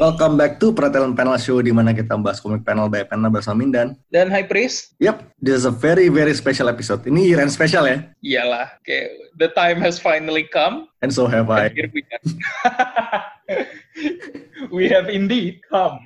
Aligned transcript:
Welcome 0.00 0.40
back 0.40 0.56
to 0.64 0.72
Peratelan 0.72 1.12
Panel 1.12 1.36
Show 1.36 1.60
di 1.60 1.76
mana 1.76 1.92
kita 1.92 2.16
bahas 2.16 2.40
komik 2.40 2.64
panel 2.64 2.88
by 2.88 3.04
panel 3.04 3.28
bersama 3.28 3.60
Mindan. 3.60 4.00
Dan 4.08 4.32
High 4.32 4.48
Priest, 4.48 4.96
Yep, 4.96 5.36
this 5.36 5.60
is 5.60 5.68
a 5.68 5.74
very 5.74 6.08
very 6.08 6.32
special 6.32 6.72
episode. 6.72 7.04
Ini 7.04 7.28
year 7.28 7.44
end 7.44 7.52
special 7.52 7.84
ya. 7.84 8.08
iyalah, 8.24 8.80
kayak 8.80 9.12
the 9.36 9.52
time 9.52 9.76
has 9.84 10.00
finally 10.00 10.48
come. 10.48 10.88
And 11.04 11.12
so 11.12 11.28
have 11.28 11.52
I. 11.52 11.68
Here 11.68 11.92
we 11.92 12.00
are. 12.16 12.24
we 14.80 14.88
have 14.88 15.12
indeed 15.12 15.60
come. 15.68 16.00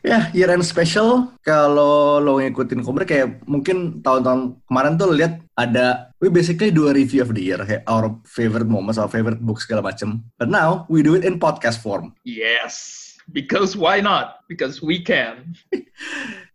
Ya, 0.00 0.32
year 0.32 0.48
end 0.48 0.64
special. 0.64 1.36
Kalau 1.44 2.16
lo 2.16 2.40
ngikutin 2.40 2.80
komik 2.80 3.12
kayak 3.12 3.44
mungkin 3.44 4.00
tahun-tahun 4.00 4.56
kemarin 4.68 4.96
tuh 4.96 5.12
lihat 5.12 5.36
ada 5.52 6.16
we 6.16 6.32
basically 6.32 6.72
do 6.72 6.88
a 6.88 6.96
review 6.96 7.20
of 7.20 7.36
the 7.36 7.44
year, 7.44 7.60
kayak 7.60 7.84
our 7.84 8.08
favorite 8.24 8.68
moments, 8.68 8.96
our 8.96 9.08
favorite 9.08 9.40
books 9.40 9.68
segala 9.68 9.84
macem. 9.84 10.24
But 10.40 10.48
now 10.48 10.88
we 10.88 11.04
do 11.04 11.12
it 11.12 11.28
in 11.28 11.36
podcast 11.36 11.80
form. 11.80 12.16
Yes, 12.24 13.01
because 13.32 13.76
why 13.76 14.00
not? 14.00 14.40
Because 14.48 14.82
we 14.82 15.02
can. 15.02 15.56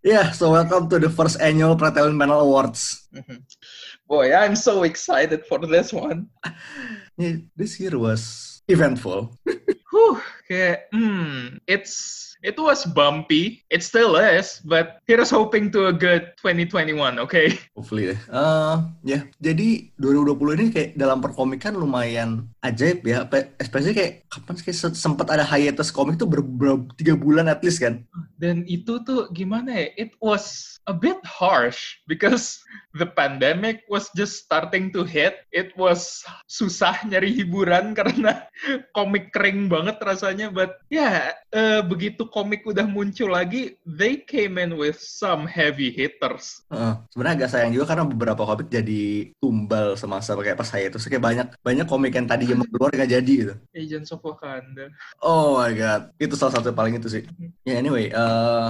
Yeah, 0.07 0.31
so 0.31 0.51
welcome 0.55 0.87
to 0.87 0.99
the 1.03 1.09
first 1.09 1.35
annual 1.41 1.75
Peratelan 1.75 2.15
Panel 2.15 2.39
Awards. 2.39 3.09
Mhm. 3.11 3.43
Boy, 4.07 4.31
I'm 4.31 4.55
so 4.55 4.83
excited 4.87 5.43
for 5.43 5.59
this 5.59 5.91
one. 5.91 6.31
Yeah, 7.19 7.43
this 7.59 7.75
year 7.75 7.99
was 7.99 8.61
eventful. 8.71 9.35
Whew, 9.91 10.21
kayak, 10.47 10.87
hmm, 10.95 11.59
it's 11.67 12.26
it 12.41 12.57
was 12.57 12.85
bumpy. 12.85 13.63
It 13.69 13.81
still 13.81 14.15
is, 14.17 14.61
but 14.63 15.01
here's 15.05 15.29
hoping 15.29 15.69
to 15.73 15.89
a 15.89 15.93
good 15.93 16.33
2021, 16.41 17.17
okay? 17.23 17.57
Hopefully 17.73 18.13
deh. 18.13 18.19
Eh, 18.19 18.75
ya, 19.05 19.19
jadi 19.41 19.91
2020 19.97 20.57
ini 20.57 20.65
kayak 20.73 20.89
dalam 20.95 21.19
perkomikan 21.19 21.73
lumayan 21.73 22.45
ajaib 22.61 23.01
ya. 23.03 23.25
Especially 23.57 23.95
kayak 23.97 24.13
kapan 24.29 24.53
sih 24.57 24.63
kayak 24.69 24.77
se- 24.77 24.99
sempat 24.99 25.27
ada 25.33 25.43
hiatus 25.43 25.89
komik 25.89 26.17
tuh 26.17 26.29
ber, 26.29 26.41
ber- 26.45 26.85
tiga 26.97 27.17
bulan 27.17 27.49
at 27.49 27.61
least 27.65 27.81
kan. 27.81 28.05
Dan 28.37 28.63
itu 28.69 29.01
tuh 29.01 29.29
gimana 29.33 29.73
ya? 29.73 29.87
It 29.97 30.13
was 30.21 30.76
a 30.87 30.95
bit 30.95 31.19
harsh 31.27 31.99
because 32.07 32.63
the 32.95 33.05
pandemic 33.05 33.83
was 33.91 34.09
just 34.15 34.41
starting 34.41 34.89
to 34.95 35.03
hit. 35.03 35.43
It 35.51 35.75
was 35.75 36.23
susah 36.47 37.03
nyari 37.05 37.35
hiburan 37.35 37.91
karena 37.99 38.47
komik 38.95 39.35
kering 39.35 39.67
banget 39.67 39.99
rasanya. 40.01 40.49
But 40.49 40.79
ya, 40.87 41.35
eh, 41.51 41.83
begitu 41.83 42.25
komik 42.31 42.63
udah 42.63 42.87
muncul 42.87 43.35
lagi, 43.35 43.77
they 43.83 44.17
came 44.23 44.57
in 44.57 44.79
with 44.79 44.97
some 44.97 45.45
heavy 45.45 45.91
hitters. 45.91 46.63
Heeh. 46.71 46.95
Sebenarnya 47.13 47.35
agak 47.43 47.51
sayang 47.51 47.71
juga 47.75 47.85
karena 47.93 48.05
beberapa 48.07 48.41
komik 48.47 48.71
jadi 48.71 49.31
tumbal 49.43 49.99
semasa 49.99 50.33
kayak 50.33 50.57
pas 50.57 50.71
hiatus. 50.71 51.05
Kayak 51.05 51.23
banyak 51.23 51.47
banyak 51.61 51.85
komik 51.85 52.15
yang 52.15 52.25
tadi 52.25 52.49
yang 52.49 52.63
keluar 52.63 52.95
nggak 52.95 53.11
jadi 53.11 53.33
gitu. 53.45 53.53
Agents 53.75 54.15
of 54.15 54.23
Wakanda. 54.23 54.89
Oh 55.19 55.59
my 55.59 55.75
god, 55.75 56.15
itu 56.17 56.33
salah 56.39 56.57
satu 56.57 56.71
paling 56.71 56.97
itu 56.97 57.11
sih. 57.11 57.23
Ya 57.67 57.77
anyway, 57.77 58.09
eh 58.09 58.69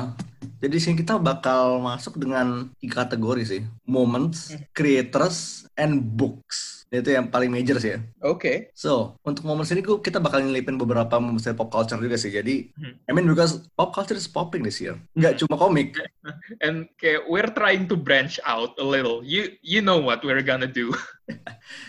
jadi 0.58 0.78
sini 0.82 0.96
kita 1.02 1.22
bakal 1.22 1.78
masuk 1.82 2.07
dengan 2.16 2.72
tiga 2.78 3.04
kategori 3.04 3.44
sih, 3.44 3.62
moments, 3.84 4.56
creators, 4.72 5.68
and 5.76 6.00
books. 6.16 6.88
Itu 6.88 7.12
yang 7.12 7.28
paling 7.28 7.52
major 7.52 7.76
sih 7.78 7.92
ya. 7.92 8.00
Oke. 8.24 8.72
So, 8.72 9.20
untuk 9.22 9.44
momen 9.44 9.68
sini 9.68 9.84
gua- 9.84 10.00
kita 10.00 10.24
bakal 10.24 10.40
nyelipin 10.40 10.80
beberapa 10.80 11.20
momen 11.20 11.36
dari 11.36 11.52
pop 11.52 11.68
culture 11.68 12.00
juga 12.00 12.16
sih. 12.16 12.32
Jadi, 12.32 12.72
Hmm. 12.74 12.96
I 13.04 13.12
mean 13.12 13.28
because 13.28 13.60
pop 13.76 13.92
culture 13.92 14.16
is 14.16 14.24
popping 14.24 14.64
this 14.64 14.80
year. 14.80 14.96
Nggak 15.12 15.44
cuma 15.44 15.60
komik. 15.60 16.00
And 16.64 16.88
kayak 16.96 17.28
we're 17.28 17.52
trying 17.52 17.92
to 17.92 18.00
branch 18.00 18.40
out 18.48 18.80
a 18.80 18.86
little. 18.86 19.20
You 19.20 19.60
you 19.60 19.84
know 19.84 20.00
what 20.00 20.24
we're 20.24 20.40
gonna 20.42 20.70
do. 20.70 20.96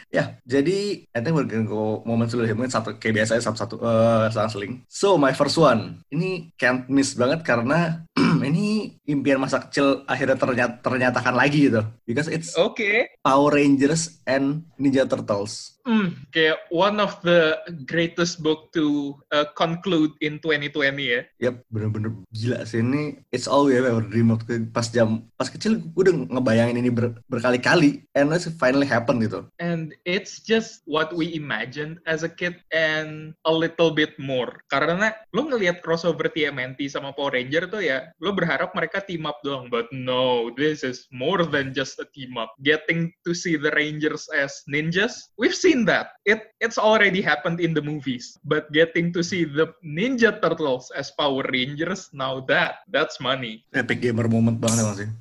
Ya, 0.08 0.40
jadi 0.42 1.04
I 1.06 1.20
think 1.20 1.36
we're 1.36 1.46
gonna 1.46 1.62
go 1.62 2.00
momen 2.02 2.26
dulu 2.26 2.42
ya. 2.42 2.56
Mungkin 2.56 2.72
satu, 2.72 2.96
kayak 2.96 3.22
biasa 3.22 3.38
satu-satu 3.38 3.76
eh 3.78 4.26
selang-seling. 4.32 4.82
So, 4.88 5.14
my 5.14 5.30
first 5.30 5.54
one. 5.54 6.02
Ini 6.08 6.50
can't 6.56 6.88
miss 6.88 7.12
banget 7.12 7.44
karena 7.44 8.02
impian 9.08 9.40
masa 9.40 9.64
kecil 9.64 10.04
akhirnya 10.04 10.36
ternyata, 10.36 10.74
ternyatakan 10.84 11.32
lagi 11.32 11.72
gitu. 11.72 11.80
Because 12.04 12.28
it's 12.28 12.52
Oke. 12.60 13.16
Power 13.24 13.56
Rangers 13.56 14.20
and 14.28 14.68
Ninja 14.76 15.08
Turtles. 15.08 15.77
Hmm, 15.88 16.20
kayak 16.36 16.68
one 16.68 17.00
of 17.00 17.16
the 17.24 17.56
greatest 17.88 18.44
book 18.44 18.68
to 18.76 19.16
uh, 19.32 19.48
conclude 19.56 20.12
in 20.20 20.36
2020 20.44 21.00
ya. 21.00 21.24
Yap, 21.40 21.64
bener-bener 21.72 22.12
gila 22.28 22.60
sih 22.68 22.84
ini. 22.84 23.24
It's 23.32 23.48
all 23.48 23.64
we 23.64 23.80
have 23.80 23.88
ever 23.88 24.04
dreamed 24.04 24.36
waktu 24.36 24.68
pas 24.68 24.92
jam 24.92 25.24
pas 25.40 25.48
kecil 25.48 25.80
gue 25.80 26.02
udah 26.04 26.28
ngebayangin 26.28 26.84
ini 26.84 26.92
ber- 26.92 27.16
berkali-kali, 27.32 28.04
and 28.12 28.28
it's 28.36 28.44
finally 28.60 28.84
happen 28.84 29.16
gitu. 29.24 29.48
And 29.64 29.96
it's 30.04 30.44
just 30.44 30.84
what 30.84 31.08
we 31.16 31.32
imagined 31.32 32.04
as 32.04 32.20
a 32.20 32.28
kid 32.28 32.60
and 32.68 33.32
a 33.48 33.52
little 33.56 33.88
bit 33.88 34.12
more. 34.20 34.60
Karena 34.68 35.16
lo 35.32 35.48
ngelihat 35.48 35.80
crossover 35.80 36.28
TMNT 36.28 36.84
sama 36.92 37.16
Power 37.16 37.32
Ranger 37.32 37.64
tuh 37.64 37.80
ya, 37.80 38.12
lo 38.20 38.36
berharap 38.36 38.76
mereka 38.76 39.00
team 39.00 39.24
up 39.24 39.40
doang. 39.40 39.72
But 39.72 39.88
no, 39.88 40.52
this 40.52 40.84
is 40.84 41.08
more 41.08 41.48
than 41.48 41.72
just 41.72 41.96
a 41.96 42.04
team 42.12 42.36
up. 42.36 42.52
Getting 42.60 43.08
to 43.24 43.32
see 43.32 43.56
the 43.56 43.72
Rangers 43.72 44.28
as 44.36 44.52
ninjas, 44.68 45.32
we've 45.40 45.56
seen 45.56 45.77
that. 45.86 46.18
It 46.26 46.50
It's 46.58 46.80
already 46.80 47.22
happened 47.22 47.62
in 47.62 47.70
the 47.70 47.84
movies. 47.84 48.34
But 48.42 48.72
getting 48.74 49.14
to 49.14 49.22
see 49.22 49.46
the 49.46 49.70
Ninja 49.86 50.42
Turtles 50.42 50.90
as 50.90 51.14
Power 51.14 51.46
Rangers, 51.46 52.10
now 52.10 52.42
that, 52.50 52.82
that's 52.90 53.22
money. 53.22 53.62
Epic 53.70 54.02
gamer 54.02 54.26
moment 54.26 54.58
banget 54.58 54.82
emang 54.82 54.96
sih. 54.98 55.08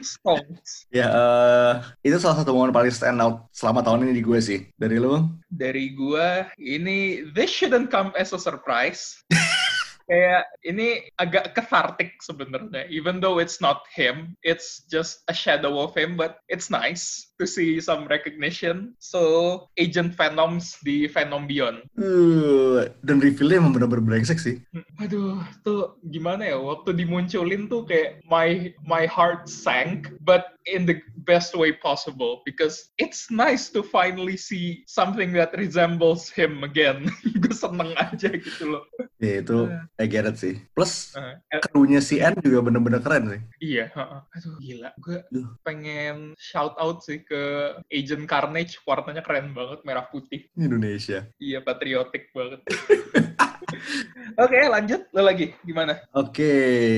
Songs. 0.00 0.86
Ya, 0.94 1.10
eh, 1.10 1.72
itu 2.06 2.16
salah 2.22 2.42
satu 2.42 2.54
momen 2.54 2.70
paling 2.70 2.94
stand 2.94 3.18
out 3.18 3.50
selama 3.50 3.82
tahun 3.82 4.06
ini 4.08 4.18
di 4.18 4.22
gue 4.22 4.38
sih. 4.38 4.66
Dari 4.78 4.96
lu? 5.02 5.26
dari 5.50 5.92
gua 5.92 6.46
ini 6.56 7.26
this 7.34 7.50
shouldn't 7.50 7.90
come 7.90 8.14
as 8.14 8.30
a 8.30 8.40
surprise. 8.40 9.18
Kayak 10.10 10.42
ini 10.66 11.06
agak 11.22 11.54
cathartic 11.54 12.18
sebenarnya. 12.18 12.82
Even 12.90 13.22
though 13.22 13.38
it's 13.38 13.62
not 13.62 13.86
him, 13.94 14.34
it's 14.42 14.82
just 14.90 15.22
a 15.30 15.34
shadow 15.34 15.78
of 15.78 15.94
him, 15.94 16.18
but 16.18 16.42
it's 16.50 16.66
nice 16.66 17.29
to 17.40 17.48
see 17.48 17.80
some 17.80 18.04
recognition. 18.06 18.92
So, 19.00 19.72
Agent 19.80 20.12
Venoms 20.12 20.76
di 20.84 21.08
Venom 21.08 21.48
Beyond. 21.48 21.88
Uh, 21.96 22.92
dan 23.00 23.24
reveal-nya 23.24 23.64
emang 23.64 23.72
bener-bener 23.72 24.04
brengsek 24.04 24.36
sih. 24.36 24.60
Aduh, 25.00 25.40
tuh 25.64 25.96
gimana 26.12 26.44
ya? 26.44 26.60
Waktu 26.60 26.92
dimunculin 26.92 27.72
tuh 27.72 27.88
kayak 27.88 28.20
my 28.28 28.76
my 28.84 29.08
heart 29.08 29.48
sank, 29.48 30.12
but 30.20 30.52
in 30.68 30.84
the 30.84 31.00
best 31.24 31.56
way 31.56 31.72
possible 31.72 32.44
because 32.44 32.92
it's 33.00 33.32
nice 33.32 33.72
to 33.72 33.80
finally 33.80 34.36
see 34.36 34.84
something 34.84 35.32
that 35.32 35.56
resembles 35.56 36.28
him 36.28 36.60
again. 36.60 37.08
Gue 37.40 37.56
seneng 37.56 37.96
aja 37.96 38.28
gitu 38.28 38.76
loh. 38.76 38.84
Ya 39.16 39.40
itu, 39.40 39.72
I 39.96 40.04
get 40.04 40.28
it 40.28 40.36
sih. 40.36 40.60
Plus, 40.76 41.12
Uh, 41.16 41.34
krunya 41.72 41.98
si 41.98 42.20
N 42.20 42.36
juga 42.38 42.60
bener-bener 42.62 43.00
keren 43.00 43.24
sih. 43.30 43.40
iya, 43.58 43.88
heeh. 43.90 44.20
aduh 44.36 44.54
gila. 44.60 44.90
Gue 45.00 45.18
pengen 45.64 46.34
shout 46.36 46.74
out 46.76 47.00
sih 47.00 47.22
ke 47.30 47.42
Agent 47.86 48.26
Carnage, 48.26 48.82
warnanya 48.82 49.22
keren 49.22 49.54
banget, 49.54 49.86
merah 49.86 50.10
putih. 50.10 50.50
Indonesia. 50.58 51.30
Iya, 51.38 51.62
patriotik 51.62 52.34
banget. 52.34 52.66
Oke, 54.42 54.58
lanjut. 54.66 55.06
Lo 55.14 55.22
lagi, 55.22 55.54
gimana? 55.62 56.02
Oke, 56.10 56.50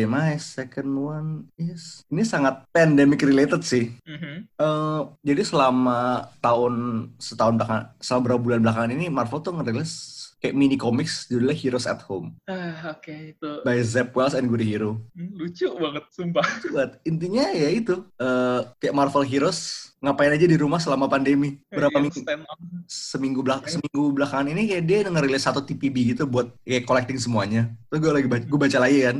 my 0.08 0.40
second 0.40 0.88
one 0.96 1.28
is 1.60 2.00
ini 2.08 2.24
sangat 2.24 2.64
pandemic 2.72 3.20
related 3.20 3.60
sih. 3.60 3.92
Mhm. 4.08 4.48
Eh, 4.56 5.00
jadi 5.20 5.42
selama 5.44 6.32
tahun 6.40 6.74
setahun 7.20 7.60
belakang, 7.60 7.84
selama 8.00 8.20
beberapa 8.24 8.40
bulan 8.40 8.60
belakangan 8.64 8.94
ini 8.96 9.06
Marvel 9.12 9.44
tuh 9.44 9.52
ngerilis 9.52 9.92
kayak 10.42 10.58
mini 10.58 10.74
comics 10.74 11.30
judulnya 11.30 11.54
Heroes 11.54 11.86
at 11.86 12.02
Home 12.10 12.34
Ah, 12.50 12.92
oke, 12.98 13.14
itu 13.38 13.50
by 13.62 13.78
Zeb 13.86 14.10
Wells 14.12 14.34
and 14.34 14.50
Goody 14.50 14.66
Hero. 14.66 14.98
hmm, 15.14 15.38
lucu 15.38 15.70
banget, 15.78 16.04
sumpah. 16.10 16.46
Buat 16.74 16.98
intinya 17.06 17.46
ya 17.54 17.70
itu 17.70 18.02
eh, 18.18 18.60
kayak 18.82 18.94
Marvel 18.98 19.22
Heroes 19.22 19.92
ngapain 20.02 20.34
aja 20.34 20.46
di 20.50 20.58
rumah 20.58 20.82
selama 20.82 21.06
pandemi. 21.06 21.62
Berapa 21.70 21.94
Yang 22.02 22.26
minggu 22.26 22.42
seminggu 22.90 23.40
belak 23.46 23.70
seminggu 23.70 24.10
belakangan 24.10 24.50
ini 24.50 24.66
kayak 24.66 24.84
dia 24.84 24.98
ngerilis 25.06 25.46
satu 25.46 25.62
TPB 25.62 26.18
gitu 26.18 26.26
buat 26.26 26.50
kayak 26.66 26.84
collecting 26.90 27.22
semuanya. 27.22 27.70
Terus 27.86 28.02
gue 28.02 28.12
lagi 28.18 28.28
baca, 28.28 28.44
gue 28.44 28.58
baca 28.58 28.78
lagi 28.82 28.98
kan. 29.06 29.16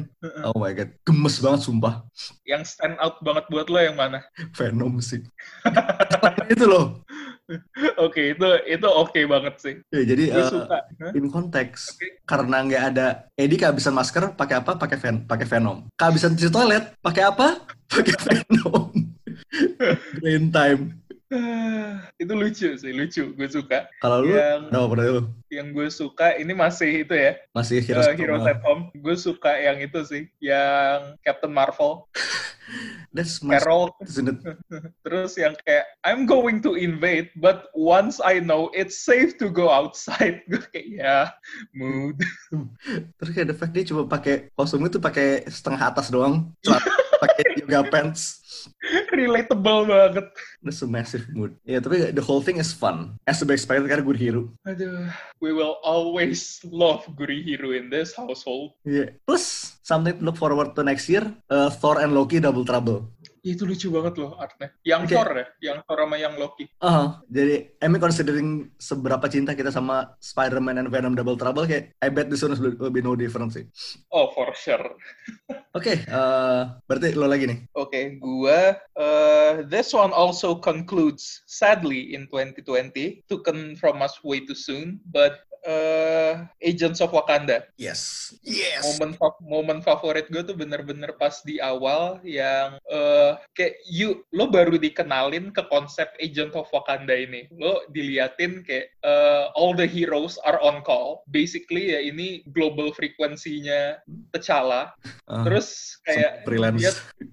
Oh 0.51 0.59
my 0.59 0.75
god, 0.75 0.91
gemes 1.07 1.39
banget 1.39 1.61
sumpah. 1.63 2.03
Yang 2.43 2.75
stand 2.75 2.99
out 2.99 3.23
banget 3.23 3.47
buat 3.47 3.71
lo 3.71 3.79
yang 3.79 3.95
mana? 3.95 4.27
Venom 4.59 4.99
sih. 4.99 5.23
itu 6.53 6.65
loh. 6.67 6.99
Oke, 7.99 8.33
itu 8.33 8.49
itu 8.71 8.87
oke 8.87 9.21
banget 9.27 9.55
sih. 9.59 9.75
Ya, 9.91 10.03
jadi 10.07 10.23
Gue 10.31 10.41
eh, 10.41 10.49
suka. 10.49 10.79
In 11.13 11.27
konteks 11.29 11.99
Oke. 11.99 12.23
karena 12.25 12.57
nggak 12.65 12.85
ada 12.95 13.07
Edi 13.35 13.59
kehabisan 13.59 13.93
masker 13.93 14.33
pakai 14.39 14.63
apa 14.63 14.79
pakai 14.79 14.97
ven 14.97 15.17
pakai 15.27 15.47
Venom 15.49 15.91
kehabisan 15.99 16.39
cuci 16.39 16.49
toilet 16.49 16.95
pakai 17.03 17.23
apa 17.27 17.59
pakai 17.93 18.17
Venom 18.23 18.89
Green 20.23 20.49
time 20.49 21.02
itu 22.19 22.33
lucu 22.33 22.69
sih, 22.77 22.93
lucu. 22.93 23.33
Gue 23.37 23.49
suka. 23.49 23.89
Kalau 24.01 24.25
lu, 24.25 24.35
Yang- 24.35 24.69
no, 24.73 24.89
lu 24.93 25.29
Yang 25.53 25.69
gue 25.77 25.89
suka, 25.93 26.37
ini 26.37 26.53
masih 26.57 27.05
itu 27.05 27.15
ya, 27.15 27.37
masih 27.53 27.81
uh, 27.81 27.85
Heroes 27.85 28.09
Heroes 28.17 28.43
Home. 28.45 28.51
at 28.53 28.61
Home. 28.65 28.83
Gue 28.97 29.17
suka 29.17 29.53
yang 29.57 29.79
itu 29.81 30.01
sih, 30.09 30.23
yang 30.41 31.17
Captain 31.25 31.53
Marvel, 31.53 32.09
That's 33.13 33.45
my 33.45 33.61
Carol. 33.61 33.93
isn't 34.01 34.33
it? 34.33 34.39
Terus 35.05 35.37
yang 35.37 35.53
kayak, 35.69 35.85
I'm 36.07 36.25
going 36.25 36.65
to 36.65 36.73
invade, 36.79 37.29
but 37.37 37.69
once 37.77 38.17
I 38.25 38.41
know 38.41 38.73
it's 38.73 38.97
safe 38.97 39.37
to 39.45 39.53
go 39.53 39.69
outside. 39.69 40.41
Gue 40.51 40.65
kayak, 40.73 40.87
ya, 40.89 41.19
mood. 41.77 42.17
Terus 43.21 43.31
kayak 43.37 43.49
the 43.53 43.57
fact 43.59 43.77
dia 43.77 43.85
cuma 43.85 44.09
pakai 44.09 44.49
kostum 44.57 44.89
itu 44.89 44.97
pakai 44.97 45.45
setengah 45.53 45.93
atas 45.93 46.09
doang, 46.09 46.49
pakai 47.21 47.61
yoga 47.61 47.85
pants. 47.93 48.41
Relatable 49.17 49.89
banget. 49.89 50.27
That's 50.63 50.83
a 50.85 50.89
massive 50.89 51.27
mood. 51.33 51.57
Ya, 51.65 51.81
tapi 51.81 52.13
the 52.13 52.25
whole 52.25 52.45
thing 52.45 52.61
is 52.61 52.73
fun. 52.73 53.17
As 53.25 53.41
to 53.41 53.49
be 53.49 53.57
expected 53.57 53.89
karena 53.89 54.05
good 54.05 54.21
hero. 54.21 54.53
Aduh, 54.69 55.09
we 55.41 55.53
will 55.53 55.81
always 55.83 56.61
love 56.69 57.05
Guri 57.17 57.41
Hero 57.41 57.73
in 57.73 57.89
this 57.89 58.13
household. 58.13 58.77
Iya. 58.85 59.17
Plus, 59.25 59.77
something 59.83 60.19
to 60.19 60.23
look 60.23 60.37
forward 60.37 60.77
to 60.77 60.85
next 60.85 61.09
year, 61.09 61.25
uh, 61.49 61.71
Thor 61.73 62.01
and 62.01 62.13
Loki 62.13 62.39
Double 62.39 62.65
Trouble. 62.65 63.09
Ya, 63.43 63.59
itu 63.59 63.67
lucu 63.67 63.91
banget 63.91 64.23
loh 64.23 64.39
artnya. 64.39 64.71
Yang 64.87 65.03
Oke. 65.03 65.15
Thor 65.19 65.29
ya, 65.35 65.47
yang 65.59 65.79
Thor 65.83 65.99
sama 65.99 66.15
yang 66.15 66.35
Loki. 66.39 66.71
Uh, 66.79 67.19
jadi, 67.27 67.75
I 67.83 67.91
mean 67.91 67.99
considering 67.99 68.71
seberapa 68.79 69.27
cinta 69.27 69.59
kita 69.59 69.75
sama 69.75 70.15
Spider-Man 70.23 70.79
and 70.79 70.91
Venom 70.95 71.19
Double 71.19 71.35
Trouble, 71.35 71.67
kayak 71.67 71.91
I 71.99 72.07
bet 72.07 72.31
this 72.31 72.47
one 72.47 72.55
will 72.55 72.95
be 72.95 73.03
no 73.03 73.19
different 73.19 73.51
sih. 73.51 73.67
Oh, 74.15 74.31
for 74.31 74.55
sure. 74.55 74.95
Oke, 75.79 76.07
uh, 76.07 76.79
berarti 76.87 77.19
lo 77.19 77.27
lagi 77.27 77.51
nih. 77.51 77.59
Oke, 77.75 78.23
gua 78.23 78.79
uh, 78.95 79.67
this 79.67 79.91
one 79.91 80.15
also 80.15 80.55
concludes 80.55 81.43
sadly 81.51 82.15
in 82.15 82.31
2020 82.31 83.27
taken 83.27 83.75
from 83.75 84.07
us 84.07 84.23
way 84.23 84.39
too 84.39 84.55
soon, 84.55 85.03
but 85.11 85.43
uh, 85.67 86.47
Agents 86.63 87.01
of 87.03 87.15
Wakanda. 87.15 87.67
Yes. 87.79 88.33
Yes. 88.43 88.83
Momen 88.85 89.15
fa- 89.19 89.39
momen 89.43 89.79
favorit 89.83 90.31
gue 90.31 90.43
tuh 90.43 90.57
bener-bener 90.57 91.15
pas 91.19 91.43
di 91.43 91.59
awal 91.63 92.19
yang 92.27 92.79
uh, 92.91 93.39
kayak 93.55 93.79
you 93.87 94.27
lo 94.35 94.51
baru 94.51 94.79
dikenalin 94.79 95.51
ke 95.55 95.63
konsep 95.71 96.11
Agent 96.19 96.55
of 96.59 96.71
Wakanda 96.71 97.15
ini. 97.15 97.47
Lo 97.55 97.87
diliatin 97.91 98.67
kayak 98.67 98.91
uh, 99.07 99.55
all 99.55 99.75
the 99.75 99.87
heroes 99.87 100.39
are 100.47 100.59
on 100.63 100.83
call. 100.83 101.23
Basically 101.31 101.95
ya 101.95 102.01
ini 102.03 102.43
global 102.51 102.91
frekuensinya 102.95 104.03
T'Challa. 104.35 104.95
Uh, 105.29 105.45
Terus 105.47 105.99
kayak 106.07 106.43
freelance. 106.47 106.81
dia 106.81 106.93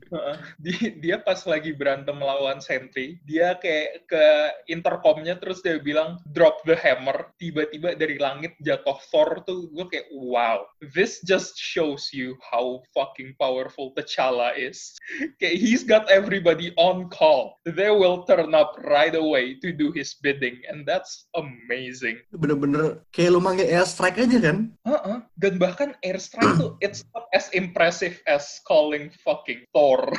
Heeh. 0.09 0.37
dia, 0.57 0.81
dia 0.97 1.17
pas 1.21 1.37
lagi 1.45 1.69
berantem 1.73 2.17
melawan 2.17 2.57
Sentry, 2.59 3.21
dia 3.29 3.53
kayak 3.61 4.09
ke 4.09 4.25
intercomnya 4.65 5.37
terus 5.37 5.61
dia 5.61 5.77
bilang 5.77 6.17
drop 6.33 6.65
the 6.65 6.73
hammer. 6.73 7.29
Tiba-tiba 7.37 7.93
dari 7.93 8.17
langit 8.19 8.53
jatuh 8.61 8.99
Thor 9.09 9.41
tuh 9.47 9.71
gue 9.71 9.85
kayak 9.87 10.11
wow, 10.11 10.67
this 10.93 11.23
just 11.23 11.55
shows 11.57 12.11
you 12.11 12.35
how 12.43 12.83
fucking 12.93 13.33
powerful 13.39 13.95
T'Challa 13.95 14.53
is. 14.59 14.93
Kayak 15.39 15.57
he's 15.57 15.83
got 15.87 16.05
everybody 16.11 16.75
on 16.75 17.07
call. 17.09 17.57
They 17.63 17.89
will 17.89 18.27
turn 18.27 18.51
up 18.53 18.75
right 18.83 19.15
away 19.15 19.57
to 19.63 19.71
do 19.71 19.95
his 19.95 20.19
bidding 20.19 20.59
and 20.67 20.83
that's 20.83 21.31
amazing. 21.39 22.19
Bener-bener 22.35 23.01
kayak 23.15 23.31
lu 23.33 23.39
manggil 23.39 23.67
airstrike 23.67 24.19
aja 24.19 24.37
kan? 24.39 24.57
Heeh. 24.83 25.17
Dan 25.39 25.55
bahkan 25.55 25.95
airstrike 26.03 26.59
tuh 26.59 26.75
it's 26.85 27.07
not 27.15 27.25
as 27.31 27.47
impressive 27.55 28.19
as 28.27 28.59
calling 28.67 29.09
fucking 29.23 29.63
Thor. 29.71 30.11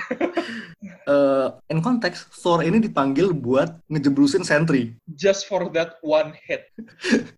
Uh, 1.05 1.59
in 1.73 1.83
konteks, 1.85 2.31
Thor 2.33 2.63
ini 2.65 2.81
dipanggil 2.81 3.35
buat 3.35 3.79
ngejeblusin 3.91 4.47
Sentry. 4.47 4.95
Just 5.19 5.51
for 5.51 5.69
that 5.75 5.99
one 6.07 6.33
hit. 6.47 6.71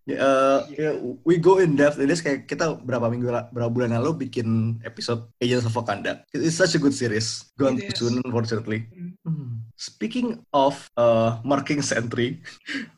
Uh, 0.06 0.51
ya, 0.72 0.90
we 1.24 1.36
go 1.36 1.58
in 1.58 1.74
depth 1.74 1.96
in 1.96 2.08
this 2.08 2.20
kayak 2.20 2.48
kita 2.48 2.78
berapa 2.82 3.08
minggu 3.08 3.28
berapa 3.52 3.70
bulan 3.70 3.94
lalu 3.96 4.28
bikin 4.28 4.78
episode 4.82 5.24
Agents 5.40 5.68
of 5.68 5.76
Wakanda. 5.76 6.24
It's 6.32 6.58
such 6.58 6.74
a 6.76 6.80
good 6.80 6.92
series. 6.92 7.52
Gone 7.56 7.78
too 7.80 7.94
soon 7.96 8.20
unfortunately. 8.24 8.88
Mm. 8.92 9.12
Hmm. 9.22 9.52
Speaking 9.76 10.42
of 10.54 10.78
uh, 10.94 11.42
marking 11.42 11.82
Sentry, 11.82 12.38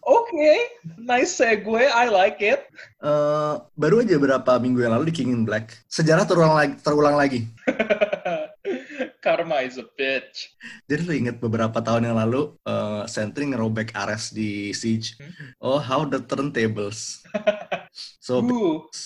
Okay, 0.05 0.59
nice 0.99 1.39
segue. 1.39 1.79
I 1.79 2.11
like 2.11 2.43
it. 2.43 2.67
uh, 3.01 3.62
baru 3.79 4.03
aja 4.03 4.19
berapa 4.19 4.53
minggu 4.59 4.83
yang 4.83 4.93
lalu 4.99 5.12
di 5.12 5.15
King 5.23 5.31
in 5.31 5.43
Black, 5.47 5.73
sejarah 5.87 6.27
terulang 6.27 6.55
lagi. 6.59 6.75
Terulang 6.83 7.17
lagi. 7.17 7.47
Karma 9.25 9.65
is 9.65 9.81
a 9.81 9.88
bitch. 9.88 10.53
Jadi 10.85 11.00
lu 11.09 11.12
inget 11.17 11.41
beberapa 11.41 11.81
tahun 11.81 12.12
yang 12.12 12.21
lalu 12.21 12.53
uh, 12.69 13.09
Sentry 13.09 13.49
ngerobek 13.49 13.97
Ares 13.97 14.29
di 14.37 14.69
Siege. 14.76 15.17
Oh, 15.65 15.81
how 15.81 16.05
the 16.05 16.21
turntables. 16.21 17.25
So 18.25 18.41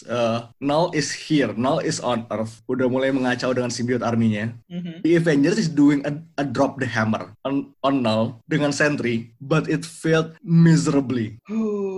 uh, 0.08 0.48
Null 0.62 0.94
is 0.94 1.10
here, 1.10 1.50
Null 1.50 1.82
is 1.82 1.98
on 1.98 2.24
Earth. 2.30 2.62
Udah 2.70 2.86
mulai 2.86 3.10
mengacau 3.10 3.50
dengan 3.50 3.68
symbiote 3.68 4.06
arminya. 4.06 4.54
Mhm. 4.70 5.02
The 5.02 5.18
Avengers 5.18 5.58
is 5.58 5.66
doing 5.66 6.06
a, 6.06 6.22
a 6.38 6.46
drop 6.46 6.78
the 6.78 6.86
hammer 6.86 7.34
on, 7.42 7.74
on 7.82 7.98
Null 7.98 8.38
dengan 8.46 8.70
Sentry, 8.70 9.34
but 9.42 9.66
it 9.66 9.82
failed 9.82 10.38
miserably. 10.46 11.34
Ooh, 11.50 11.97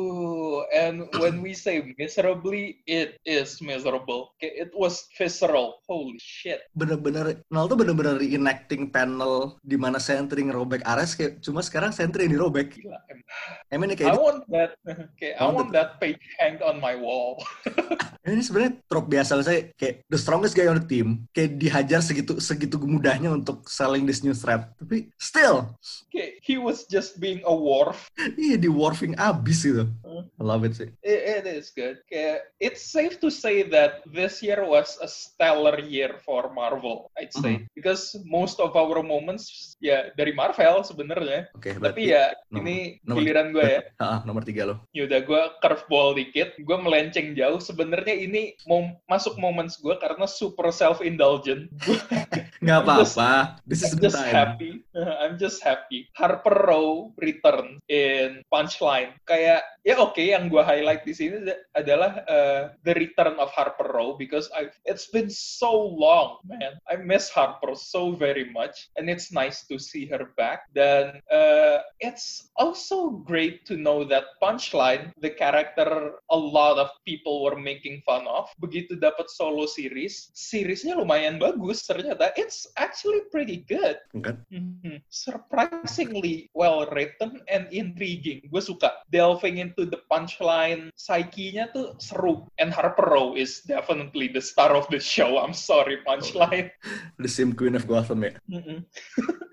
and 0.70 1.06
when 1.18 1.42
we 1.42 1.52
say 1.52 1.82
miserably, 1.98 2.80
it 2.86 3.18
is 3.26 3.58
miserable. 3.60 4.32
Okay, 4.38 4.54
It 4.56 4.70
was 4.72 5.06
visceral. 5.14 5.82
Holy 5.84 6.18
shit. 6.18 6.62
Bener-bener 6.72 7.42
Null 7.50 7.66
tuh 7.66 7.78
bener-bener 7.78 8.16
reenacting 8.16 8.88
panel 8.88 9.58
di 9.60 9.74
mana 9.74 9.98
Sentry 9.98 10.46
ngerobek 10.46 10.86
Ares 10.86 11.14
kayak 11.14 11.42
cuma 11.42 11.60
sekarang 11.60 11.90
Sentry 11.90 12.26
yang 12.30 12.38
dirobek. 12.38 12.70
Gila, 12.76 12.98
em- 13.10 13.26
I 13.70 13.76
mean 13.76 13.90
I 13.92 13.98
kayak 13.98 14.14
want 14.16 14.46
that. 14.54 14.74
Okay, 15.18 15.34
I 15.36 15.42
I 15.42 15.50
want 15.50 15.68
want 15.68 15.70
that 15.74 15.98
page 15.98 16.20
hanged 16.38 16.62
on 16.62 16.78
my 16.78 16.94
wall. 16.94 17.42
ini 18.30 18.44
sebenarnya 18.44 18.78
trope 18.86 19.10
biasa 19.10 19.40
saya 19.42 19.72
kayak 19.74 20.06
the 20.06 20.20
strongest 20.20 20.54
guy 20.54 20.68
on 20.68 20.78
the 20.78 20.86
team 20.86 21.24
kayak 21.32 21.56
dihajar 21.56 21.98
segitu 21.98 22.36
segitu 22.38 22.76
mudahnya 22.78 23.32
untuk 23.32 23.66
selling 23.66 24.04
this 24.06 24.22
new 24.22 24.36
threat. 24.36 24.70
Tapi 24.78 25.10
still 25.18 25.72
Okay, 26.10 26.38
he 26.42 26.58
was 26.60 26.84
just 26.86 27.18
being 27.18 27.40
a 27.46 27.54
wharf. 27.54 28.10
iya 28.36 28.54
di 28.54 28.68
warfing 28.70 29.14
abis 29.16 29.64
gitu. 29.64 29.88
I 30.36 30.42
love 30.42 30.59
it 30.64 30.74
sih. 30.74 30.88
It, 31.00 31.20
it 31.42 31.44
is 31.46 31.70
good. 31.70 32.00
Okay, 32.06 32.38
it's 32.58 32.80
safe 32.82 33.20
to 33.20 33.28
say 33.28 33.62
that 33.68 34.00
this 34.08 34.40
year 34.40 34.62
was 34.62 34.96
a 34.98 35.08
stellar 35.08 35.78
year 35.80 36.18
for 36.22 36.48
Marvel. 36.50 37.10
I'd 37.14 37.32
say 37.32 37.66
because 37.72 38.16
most 38.24 38.56
of 38.58 38.72
our 38.72 39.00
moments 39.00 39.74
ya 39.78 40.12
dari 40.14 40.32
Marvel 40.32 40.80
sebenarnya. 40.82 41.50
Oke, 41.52 41.76
Tapi 41.76 42.12
ya 42.12 42.32
nomor- 42.48 42.60
ini 42.64 42.76
nomor- 43.04 43.18
giliran 43.20 43.46
gue 43.52 43.66
ya. 43.66 43.80
Ah, 44.00 44.24
nomor 44.24 44.40
tiga 44.42 44.64
lo. 44.64 44.80
Yaudah 44.96 45.20
gue 45.20 45.42
curveball 45.60 46.16
dikit. 46.16 46.56
Gue 46.64 46.76
melenceng 46.80 47.36
jauh. 47.36 47.60
Sebenarnya 47.60 48.16
ini 48.16 48.56
mau 48.64 48.80
masuk 49.06 49.36
moments 49.36 49.76
gue 49.76 49.92
karena 50.00 50.24
super 50.24 50.72
self 50.72 51.04
indulgent. 51.04 51.68
Nggak 52.64 52.78
I'm 52.80 52.88
just- 53.02 53.16
apa-apa. 53.16 53.32
This 53.68 53.80
is 53.84 53.92
I'm 53.96 54.00
just 54.00 54.16
time. 54.16 54.32
happy. 54.32 54.72
I'm 55.20 55.36
just 55.36 55.60
happy. 55.60 56.08
Harper 56.16 56.56
Row 56.64 57.12
return 57.20 57.76
in 57.88 58.40
Punchline. 58.48 59.12
Kayak 59.24 59.64
ya 59.84 59.94
oke 59.96 60.20
yang 60.20 60.39
gue 60.48 60.62
highlight 60.62 61.04
di 61.04 61.12
sini 61.12 61.50
adalah 61.74 62.22
uh, 62.30 62.62
the 62.86 62.94
return 62.96 63.36
of 63.36 63.50
Harper 63.52 63.90
Row 63.90 64.14
because 64.14 64.48
I 64.54 64.70
it's 64.86 65.10
been 65.10 65.28
so 65.28 65.74
long, 65.74 66.40
man. 66.46 66.78
I 66.86 66.96
miss 66.96 67.28
Harper 67.28 67.74
so 67.74 68.14
very 68.14 68.48
much 68.54 68.88
and 68.96 69.10
it's 69.10 69.34
nice 69.34 69.66
to 69.68 69.76
see 69.76 70.06
her 70.08 70.30
back. 70.38 70.70
Dan 70.72 71.18
uh, 71.28 71.82
it's 72.00 72.48
also 72.56 73.20
great 73.26 73.66
to 73.66 73.76
know 73.76 74.06
that 74.06 74.38
Punchline, 74.38 75.12
the 75.20 75.30
character 75.34 76.16
a 76.30 76.38
lot 76.38 76.78
of 76.78 76.88
people 77.04 77.42
were 77.42 77.58
making 77.58 78.00
fun 78.06 78.24
of, 78.30 78.48
begitu 78.62 78.96
dapat 78.96 79.28
solo 79.28 79.66
series, 79.66 80.30
seriesnya 80.32 80.94
lumayan 80.94 81.36
bagus 81.36 81.84
ternyata. 81.84 82.30
It's 82.38 82.70
actually 82.78 83.26
pretty 83.28 83.66
good. 83.66 83.98
Kan? 84.22 84.46
Mhm. 84.48 85.02
Surprisingly 85.10 86.48
well 86.54 86.86
written 86.94 87.42
and 87.50 87.66
intriguing. 87.74 88.46
Gue 88.48 88.62
suka 88.62 89.02
delving 89.10 89.58
into 89.58 89.84
the 89.88 90.00
punchline, 90.30 90.90
psyche-nya 90.94 91.72
tuh 91.74 91.98
seru. 91.98 92.46
And 92.58 92.70
Harper 92.70 93.10
Row 93.10 93.34
is 93.34 93.62
definitely 93.66 94.30
the 94.30 94.40
star 94.40 94.74
of 94.78 94.86
the 94.90 95.00
show. 95.02 95.42
I'm 95.42 95.54
sorry, 95.54 95.98
punchline. 96.06 96.70
The 97.18 97.28
same 97.28 97.52
Queen 97.52 97.74
of 97.74 97.86
Gotham 97.90 98.22
ya. 98.22 98.30
Mhm. 98.46 98.86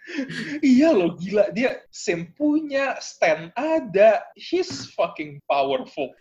iya 0.63 0.95
loh, 0.95 1.15
gila. 1.19 1.51
Dia 1.51 1.83
sempunya, 1.91 2.95
stand 3.03 3.51
ada. 3.55 4.23
She's 4.39 4.89
fucking 4.95 5.43
powerful. 5.45 6.13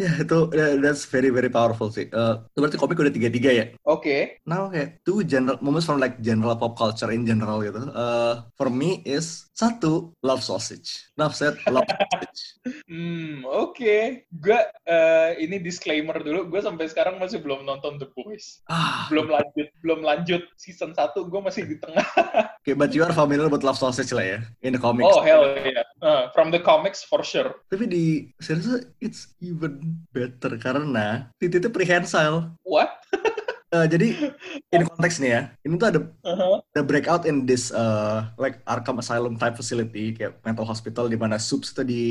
Ya 0.00 0.10
itu 0.20 0.38
uh, 0.50 0.74
that's 0.80 1.04
very 1.04 1.28
very 1.28 1.52
powerful 1.52 1.92
sih. 1.92 2.08
Uh, 2.10 2.40
itu 2.54 2.58
berarti 2.60 2.78
komik 2.80 3.00
udah 3.00 3.14
tiga 3.14 3.28
tiga 3.28 3.50
ya. 3.52 3.64
Oke. 3.84 4.40
Now 4.48 4.72
kayak 4.72 5.04
two 5.04 5.22
general 5.24 5.60
moments 5.60 5.84
from 5.84 6.00
like 6.00 6.18
general 6.24 6.56
pop 6.56 6.76
culture 6.76 7.12
in 7.12 7.28
general 7.28 7.60
gitu. 7.60 7.90
Uh, 7.92 8.44
for 8.56 8.72
me 8.72 9.04
is 9.04 9.50
satu 9.52 10.16
love 10.24 10.40
sausage. 10.40 11.12
Love 11.20 11.36
set 11.36 11.60
love 11.74 11.84
sausage. 11.84 12.40
Hmm, 12.88 13.44
oke. 13.44 14.24
Gue 14.32 14.60
eh, 14.88 15.30
ini 15.40 15.60
disclaimer 15.60 16.16
dulu. 16.20 16.48
Gue 16.48 16.64
sampai 16.64 16.88
sekarang 16.88 17.20
masih 17.20 17.44
belum 17.44 17.68
nonton 17.68 18.00
The 18.00 18.08
Boys. 18.16 18.64
Ah, 18.72 19.04
Belum 19.12 19.28
lanjut, 19.28 19.68
belum 19.84 20.00
lanjut 20.00 20.42
season 20.56 20.96
1. 20.96 21.12
Gue 21.28 21.40
masih 21.44 21.68
di 21.68 21.76
tengah. 21.76 22.08
Yeah, 22.70 22.78
but 22.78 22.94
you 22.94 23.02
are 23.02 23.10
familiar 23.10 23.50
with 23.50 23.66
Love 23.66 23.82
Sausage 23.82 24.14
lah 24.14 24.22
ya, 24.22 24.38
in 24.62 24.70
the 24.70 24.78
comics. 24.78 25.10
Oh 25.10 25.26
hell 25.26 25.42
yeah. 25.58 25.82
Uh, 25.98 26.30
from 26.30 26.54
the 26.54 26.62
comics 26.62 27.02
for 27.02 27.26
sure. 27.26 27.58
Tapi 27.66 27.90
di 27.90 28.04
series 28.38 28.86
it's 29.02 29.34
even 29.42 29.82
better 30.14 30.54
karena 30.54 31.26
Titi 31.42 31.58
itu 31.58 31.66
prehensile. 31.66 32.54
What? 32.62 33.02
Uh, 33.74 33.86
jadi 33.92 34.30
in 34.70 34.86
konteks 34.86 35.18
nih 35.18 35.30
ya, 35.34 35.40
ini 35.66 35.74
tuh 35.82 35.88
ada 35.90 36.00
Uh-huh. 36.22 36.62
the 36.78 36.84
breakout 36.86 37.26
in 37.26 37.42
this 37.42 37.74
uh, 37.74 38.30
like 38.38 38.62
Arkham 38.70 39.02
Asylum 39.02 39.34
type 39.34 39.58
facility 39.58 40.14
kayak 40.14 40.38
mental 40.46 40.62
hospital 40.62 41.10
di 41.10 41.18
mana 41.18 41.42
subs 41.42 41.74
itu 41.74 41.82
di 41.82 42.02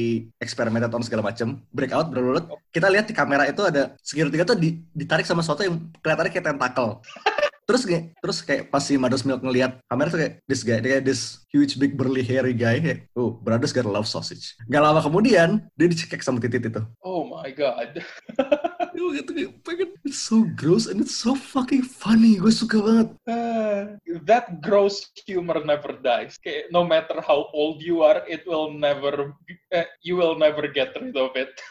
experimented 0.43 0.91
on 0.91 1.05
segala 1.05 1.23
macam 1.23 1.61
breakout 1.71 2.11
berurut 2.11 2.49
kita 2.73 2.89
lihat 2.91 3.07
di 3.07 3.15
kamera 3.15 3.45
itu 3.47 3.63
ada 3.63 3.93
security 4.01 4.41
tuh 4.43 4.57
di- 4.57 4.81
ditarik 4.91 5.23
sama 5.23 5.45
sesuatu 5.45 5.61
yang 5.63 5.77
kelihatannya 6.03 6.31
kayak 6.33 6.45
tentakel 6.51 6.87
terus 7.69 7.85
kayak 7.85 8.17
terus 8.17 8.41
kayak 8.41 8.73
pas 8.73 8.81
si 8.81 8.97
Mados 8.97 9.21
Milk 9.21 9.45
ngelihat 9.45 9.77
kamera 9.85 10.09
tuh 10.09 10.19
kayak 10.25 10.33
this 10.49 10.65
guy 10.65 10.81
kayak 10.81 11.05
this 11.05 11.45
huge 11.53 11.77
big 11.77 11.93
burly 11.93 12.25
hairy 12.25 12.57
guy 12.57 12.81
kayak 12.81 13.05
oh 13.13 13.37
brothers 13.37 13.69
gotta 13.69 13.85
love 13.85 14.09
sausage 14.09 14.57
gak 14.65 14.81
lama 14.81 15.05
kemudian 15.05 15.69
dia 15.77 15.85
dicekek 15.85 16.25
sama 16.25 16.41
titit 16.41 16.65
itu 16.65 16.81
Oh 17.05 17.29
my 17.29 17.53
god. 17.53 18.01
Gue 18.99 19.15
gitu 19.15 19.31
kayak 19.31 19.51
pengen 19.63 19.89
it's 20.03 20.19
so 20.19 20.43
gross 20.53 20.83
and 20.83 20.99
it's 20.99 21.15
so 21.15 21.31
fucking 21.31 21.79
funny 21.79 22.35
gue 22.35 22.51
suka 22.51 22.75
banget 22.77 23.07
Uh, 23.23 23.95
that 24.25 24.59
gross 24.59 25.07
humor 25.23 25.61
never 25.61 25.95
dies. 25.95 26.35
Kayak, 26.35 26.67
no 26.67 26.83
matter 26.83 27.21
how 27.21 27.47
old 27.51 27.79
you 27.79 28.01
are, 28.01 28.25
it 28.25 28.43
will 28.43 28.67
never, 28.67 29.31
eh, 29.69 29.85
you 30.01 30.17
will 30.17 30.33
never 30.35 30.67
get 30.67 30.91
rid 30.93 31.15
of 31.15 31.31
it. 31.33 31.53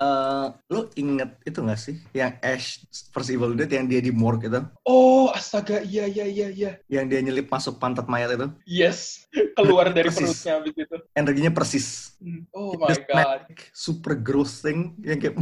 Eh, 0.00 0.46
lu 0.72 0.88
inget 0.96 1.36
itu 1.44 1.60
gak 1.60 1.76
sih 1.76 2.00
yang 2.10 2.32
Ash 2.40 2.80
versus 3.12 3.28
Evil 3.28 3.52
Dead 3.52 3.68
yang 3.68 3.84
dia 3.84 4.00
di 4.00 4.08
morgue 4.08 4.48
itu 4.48 4.64
Oh, 4.82 5.28
astaga, 5.28 5.84
iya, 5.84 6.08
iya, 6.08 6.24
iya, 6.24 6.48
iya. 6.48 6.70
yang 6.88 7.04
dia 7.04 7.20
nyelip 7.20 7.46
masuk 7.46 7.76
pantat 7.76 8.08
mayat 8.08 8.32
itu 8.32 8.48
Yes, 8.64 9.28
keluar 9.52 9.92
dari 9.92 10.08
Persis. 10.08 10.40
perutnya 10.40 10.52
abis 10.56 10.74
itu. 10.78 10.96
energinya 11.12 11.52
persis 11.52 11.86
Hmm. 12.20 12.44
Oh 12.52 12.76
my 12.76 12.92
god. 13.08 13.48
super 13.72 14.12
gross 14.12 14.60
thing 14.60 14.92
yang 15.00 15.16
kayak 15.16 15.40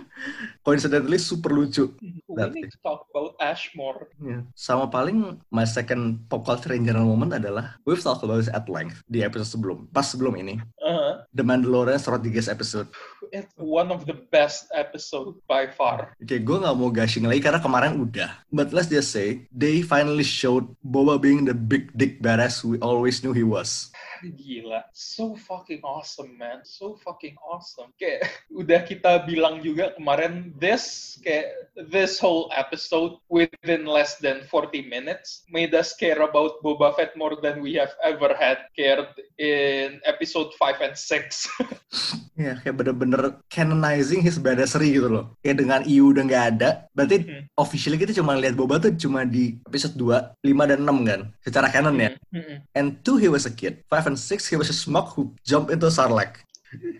coincidentally 0.64 1.20
super 1.20 1.52
lucu 1.52 1.92
We 2.26 2.50
need 2.50 2.72
to 2.72 2.80
talk 2.82 3.06
about 3.12 3.36
Ashmore. 3.38 4.10
Ya. 4.18 4.42
sama 4.58 4.90
paling 4.90 5.38
my 5.52 5.62
second 5.62 6.24
pop 6.26 6.42
culture 6.42 6.72
in 6.72 6.82
general 6.82 7.06
moment 7.06 7.36
adalah 7.36 7.76
we've 7.84 8.00
talked 8.00 8.24
about 8.24 8.42
this 8.42 8.50
at 8.50 8.66
length 8.66 9.04
di 9.06 9.22
episode 9.22 9.46
sebelum 9.54 9.86
pas 9.92 10.08
sebelum 10.08 10.34
ini 10.34 10.58
Uh-huh. 10.84 11.24
The 11.32 11.44
Mandalorian 11.44 11.96
Rodriguez 12.00 12.48
episode 12.48 12.88
It's 13.34 13.50
one 13.58 13.90
of 13.90 14.06
the 14.06 14.14
best 14.30 14.70
episode 14.70 15.34
by 15.50 15.66
far. 15.66 16.14
Oke, 16.22 16.38
gue 16.38 16.54
nggak 16.54 16.76
mau 16.78 16.86
gushing 16.86 17.26
lagi 17.26 17.42
karena 17.42 17.58
kemarin 17.58 17.98
udah. 17.98 18.30
But 18.54 18.70
let's 18.70 18.86
just 18.86 19.10
say, 19.10 19.50
they 19.50 19.82
finally 19.82 20.22
showed 20.22 20.70
Boba 20.86 21.18
being 21.18 21.42
the 21.42 21.50
big 21.50 21.90
dick 21.98 22.22
badass 22.22 22.62
we 22.62 22.78
always 22.78 23.26
knew 23.26 23.34
he 23.34 23.42
was. 23.42 23.90
Gila, 24.32 24.84
so 24.92 25.36
fucking 25.36 25.84
awesome 25.84 26.38
man, 26.38 26.64
so 26.64 26.96
fucking 27.04 27.36
awesome. 27.44 27.92
Kayak 28.00 28.32
udah 28.60 28.80
kita 28.86 29.28
bilang 29.28 29.60
juga 29.60 29.92
kemarin, 29.92 30.56
this 30.56 31.16
kayak 31.20 31.74
this 31.92 32.16
whole 32.16 32.48
episode 32.56 33.20
within 33.28 33.84
less 33.84 34.16
than 34.22 34.46
40 34.48 34.88
minutes 34.88 35.44
made 35.52 35.76
us 35.76 35.92
care 35.92 36.24
about 36.24 36.62
Boba 36.64 36.96
Fett 36.96 37.12
more 37.18 37.36
than 37.36 37.60
we 37.60 37.76
have 37.76 37.92
ever 38.00 38.32
had 38.32 38.64
cared 38.72 39.12
in 39.36 40.00
episode 40.08 40.54
5 40.56 40.80
and 40.80 40.96
6. 40.96 42.23
Ya, 42.34 42.58
kayak 42.58 42.82
bener-bener 42.82 43.38
canonizing 43.46 44.18
his 44.18 44.42
badassery 44.42 44.90
gitu 44.90 45.06
loh. 45.06 45.38
Kayak 45.38 45.62
dengan 45.62 45.80
EU 45.86 46.10
udah 46.10 46.22
nggak 46.26 46.44
ada, 46.58 46.90
berarti 46.90 47.22
Mhm. 47.22 47.42
officially 47.54 47.94
kita 47.94 48.10
cuma 48.10 48.34
lihat 48.34 48.58
Boba 48.58 48.82
tuh 48.82 48.90
cuma 48.98 49.22
di 49.22 49.54
episode 49.62 49.94
2, 49.94 50.34
5, 50.42 50.66
dan 50.66 50.82
6 50.82 51.06
kan? 51.06 51.20
Secara 51.46 51.70
canon 51.70 51.94
ya. 51.94 52.10
Mm-mm. 52.34 52.58
And 52.74 52.98
2, 53.06 53.22
he 53.22 53.30
was 53.30 53.46
a 53.46 53.54
kid. 53.54 53.86
5 53.86 54.10
and 54.10 54.18
6, 54.18 54.50
he 54.50 54.58
was 54.58 54.66
a 54.66 54.74
schmuck 54.74 55.14
who 55.14 55.30
jumped 55.46 55.70
into 55.70 55.86
Sarlacc. 55.86 56.42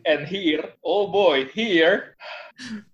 And 0.07 0.31
here, 0.31 0.79
oh 0.87 1.11
boy, 1.11 1.51
here 1.51 2.15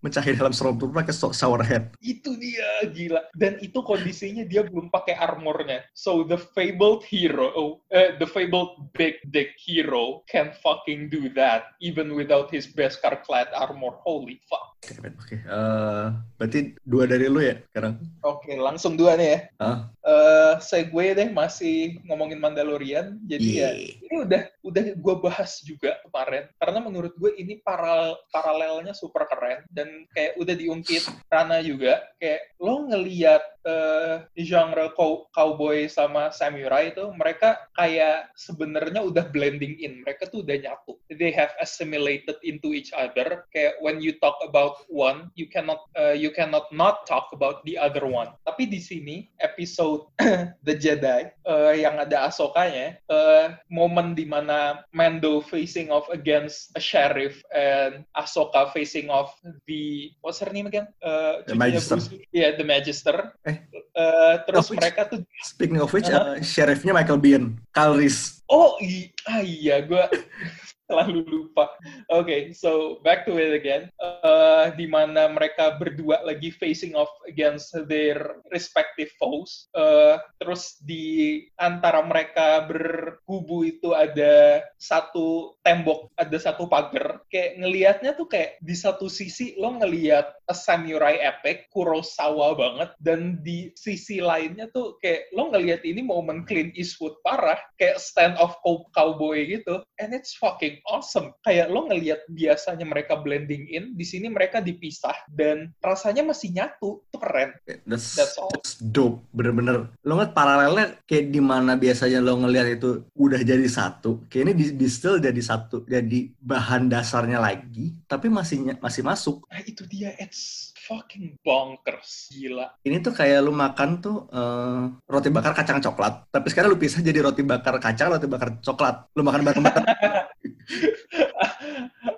Mencahin 0.01 0.35
dalam 0.35 0.51
Stormtrooper 0.51 1.05
pakai 1.05 1.13
so- 1.13 1.33
shower 1.33 1.61
head. 1.61 1.93
itu 2.01 2.33
dia 2.37 2.65
gila 2.89 3.21
dan 3.37 3.61
itu 3.61 3.81
kondisinya 3.81 4.43
dia 4.43 4.65
belum 4.65 4.89
pakai 4.89 5.13
armornya 5.15 5.85
so 5.93 6.25
the 6.25 6.37
fabled 6.37 7.05
hero 7.05 7.53
oh, 7.53 7.71
eh, 7.89 8.17
the 8.17 8.25
fabled 8.25 8.89
big 8.93 9.21
dick 9.29 9.53
hero 9.57 10.25
can 10.25 10.49
fucking 10.59 11.09
do 11.09 11.29
that 11.31 11.77
even 11.79 12.15
without 12.15 12.49
his 12.49 12.65
beskar 12.65 13.21
clad 13.21 13.49
armor 13.53 13.97
holy 14.01 14.41
fuck 14.47 14.73
Oke, 14.81 14.97
men. 15.05 15.13
Oke. 15.21 15.37
Eh, 15.37 16.07
berarti 16.41 16.73
dua 16.81 17.05
dari 17.05 17.29
lu 17.29 17.45
ya 17.45 17.61
sekarang? 17.69 18.01
oke 18.25 18.49
langsung 18.57 18.97
dua 18.97 19.13
nih 19.13 19.29
ya 19.29 19.39
Ah, 19.61 19.79
eh 20.01 20.55
segue 20.59 21.07
deh 21.13 21.29
masih 21.29 22.01
ngomongin 22.09 22.41
Mandalorian 22.41 23.21
jadi 23.29 23.45
ya 23.45 23.69
Iya. 23.77 23.93
ini 24.01 24.17
udah 24.25 24.43
udah 24.65 24.85
gue 24.97 25.15
bahas 25.21 25.61
juga 25.61 26.01
kemarin 26.01 26.49
karena 26.57 26.79
menurut 26.81 27.13
gue 27.13 27.29
ini 27.37 27.61
paral 27.61 28.17
paralelnya 28.31 28.97
super 28.97 29.29
keren 29.29 29.50
dan 29.71 30.07
kayak 30.15 30.33
udah 30.39 30.55
diungkit 30.55 31.03
Rana 31.27 31.59
juga 31.65 32.03
kayak 32.21 32.57
lo 32.61 32.87
ngeliat 32.87 33.43
eh, 33.65 34.27
genre 34.45 34.93
cow- 34.97 35.29
cowboy 35.35 35.87
sama 35.87 36.33
samurai 36.33 36.93
itu 36.93 37.05
mereka 37.17 37.61
kayak 37.77 38.33
sebenarnya 38.37 39.05
udah 39.05 39.25
blending 39.29 39.77
in 39.81 40.01
mereka 40.03 40.29
tuh 40.29 40.43
udah 40.45 40.57
nyatu 40.57 40.97
they 41.13 41.33
have 41.35 41.53
assimilated 41.61 42.37
into 42.47 42.73
each 42.73 42.91
other 42.97 43.45
kayak 43.53 43.77
when 43.85 44.01
you 44.01 44.17
talk 44.19 44.37
about 44.45 44.81
one 44.89 45.29
you 45.37 45.47
cannot 45.49 45.85
eh, 45.97 46.17
you 46.17 46.33
cannot 46.33 46.69
not 46.73 47.05
talk 47.05 47.29
about 47.35 47.61
the 47.69 47.77
other 47.77 48.05
one 48.07 48.33
tapi 48.47 48.67
di 48.69 48.81
sini 48.81 49.29
episode 49.41 50.09
The 50.67 50.75
Jedi 50.77 51.23
eh, 51.45 51.75
yang 51.81 52.01
ada 52.01 52.31
Ahsoka-nya 52.31 53.01
eh, 53.01 53.47
momen 53.69 54.15
di 54.15 54.25
mana 54.25 54.83
Mando 54.93 55.41
facing 55.45 55.89
off 55.89 56.09
against 56.13 56.73
a 56.77 56.83
sheriff 56.83 57.41
and 57.55 58.05
Ahsoka 58.17 58.71
facing 58.73 59.09
off 59.09 59.35
the 59.67 60.13
what's 60.21 60.39
her 60.41 60.51
name 60.53 60.67
again? 60.67 60.89
Eh, 61.03 61.35
The 61.47 61.57
Magister. 61.57 61.99
Iya, 62.31 62.57
the 62.57 62.67
Magister. 62.67 63.17
Eh. 63.51 63.57
Eh, 63.91 64.35
terus 64.47 64.71
which- 64.71 64.79
mereka 64.79 65.03
tuh 65.05 65.21
Speaking 65.43 65.83
of 65.83 65.91
which, 65.91 66.07
Uh-huh. 66.07 66.35
uh, 66.35 66.41
sheriffnya 66.41 66.95
Michael 66.95 67.19
Biehn, 67.19 67.45
Reese. 67.93 68.41
Oh 68.47 68.79
i- 68.79 69.11
ah, 69.27 69.43
iya, 69.43 69.83
gue 69.83 69.99
selalu 70.91 71.23
lupa. 71.23 71.71
Oke, 72.11 72.51
so 72.51 72.99
back 73.07 73.23
to 73.23 73.39
it 73.39 73.55
again. 73.55 73.87
Eh, 74.03 74.67
di 74.75 74.91
mana 74.91 75.31
mereka 75.31 75.79
berdua 75.79 76.27
lagi 76.27 76.51
facing 76.51 76.99
off 76.99 77.11
against 77.31 77.71
their 77.87 78.43
respective 78.51 79.15
foes. 79.23 79.71
Eh, 79.79 80.19
terus 80.43 80.83
di 80.83 81.47
antara 81.55 82.03
mereka 82.03 82.67
berkubu 82.67 83.63
itu 83.63 83.95
ada 83.95 84.67
satu 84.83 85.55
tembok, 85.63 86.11
ada 86.19 86.35
satu 86.43 86.67
pagar. 86.67 87.23
Kayak 87.31 87.63
ngelihatnya 87.63 88.11
tuh 88.19 88.27
kayak 88.27 88.59
di 88.59 88.75
satu 88.75 89.07
sisi 89.07 89.55
lo 89.55 89.79
ngelihat 89.79 90.35
a 90.51 90.55
samurai 90.57 91.23
epic, 91.23 91.71
Kurosawa 91.71 92.59
banget, 92.59 92.91
dan 92.99 93.39
di 93.47 93.71
sisi 93.79 94.19
lainnya 94.19 94.67
tuh 94.75 94.99
kayak 94.99 95.31
lo 95.31 95.55
ngelihat 95.55 95.87
ini 95.87 96.03
momen 96.03 96.43
Clint 96.43 96.75
Eastwood 96.75 97.15
parah, 97.23 97.61
kayak 97.79 98.03
stand 98.03 98.35
of 98.43 98.57
cow- 98.67 98.89
cowboy 98.91 99.47
gitu, 99.47 99.85
and 100.03 100.11
it's 100.11 100.35
fucking 100.35 100.80
awesome. 100.89 101.35
Kayak 101.45 101.73
lo 101.73 101.89
ngelihat 101.89 102.25
biasanya 102.31 102.87
mereka 102.87 103.19
blending 103.19 103.69
in, 103.69 103.85
di 103.95 104.07
sini 104.07 104.31
mereka 104.31 104.63
dipisah 104.63 105.29
dan 105.33 105.73
rasanya 105.85 106.25
masih 106.25 106.55
nyatu, 106.55 107.03
itu 107.11 107.19
keren. 107.19 107.51
That's, 107.85 108.17
That's 108.17 108.37
all. 108.39 108.51
that's 108.53 108.79
dope, 108.81 109.25
bener-bener. 109.35 109.91
Lo 110.07 110.17
ngeliat 110.17 110.33
paralelnya 110.33 110.87
kayak 111.05 111.35
di 111.35 111.41
mana 111.43 111.77
biasanya 111.77 112.23
lo 112.23 112.41
ngeliat 112.41 112.81
itu 112.81 113.05
udah 113.15 113.41
jadi 113.43 113.67
satu, 113.67 114.25
kayak 114.31 114.43
ini 114.51 114.53
di, 114.57 114.67
di 114.79 114.87
still 114.89 115.21
jadi 115.21 115.41
satu, 115.43 115.85
jadi 115.85 116.33
bahan 116.41 116.89
dasarnya 116.89 117.39
lagi, 117.43 117.95
tapi 118.07 118.31
masih 118.31 118.77
masih 118.79 119.03
masuk. 119.05 119.45
Nah 119.51 119.61
itu 119.63 119.83
dia, 119.87 120.15
it's 120.17 120.70
fucking 120.91 121.39
bonkers, 121.47 122.35
gila. 122.35 122.75
Ini 122.83 122.99
tuh 122.99 123.15
kayak 123.15 123.47
lu 123.47 123.55
makan 123.55 124.03
tuh 124.03 124.27
eh, 124.27 124.91
roti 125.07 125.31
bakar 125.31 125.55
kacang 125.55 125.79
coklat, 125.79 126.27
tapi 126.35 126.51
sekarang 126.51 126.75
lu 126.75 126.79
pisah 126.83 126.99
jadi 126.99 127.23
roti 127.23 127.47
bakar 127.47 127.79
kacang, 127.79 128.11
roti 128.11 128.27
bakar 128.27 128.59
coklat. 128.59 129.07
Lu 129.15 129.23
makan 129.23 129.47
bareng-bareng. 129.47 129.87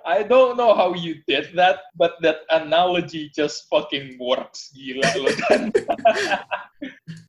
I 0.03 0.25
don't 0.25 0.57
know 0.57 0.73
how 0.73 0.97
you 0.97 1.21
did 1.29 1.53
that, 1.53 1.93
but 1.93 2.17
that 2.25 2.49
analogy 2.49 3.29
just 3.29 3.69
fucking 3.69 4.17
works. 4.17 4.73
Gila 4.73 5.05
kan. 5.45 5.61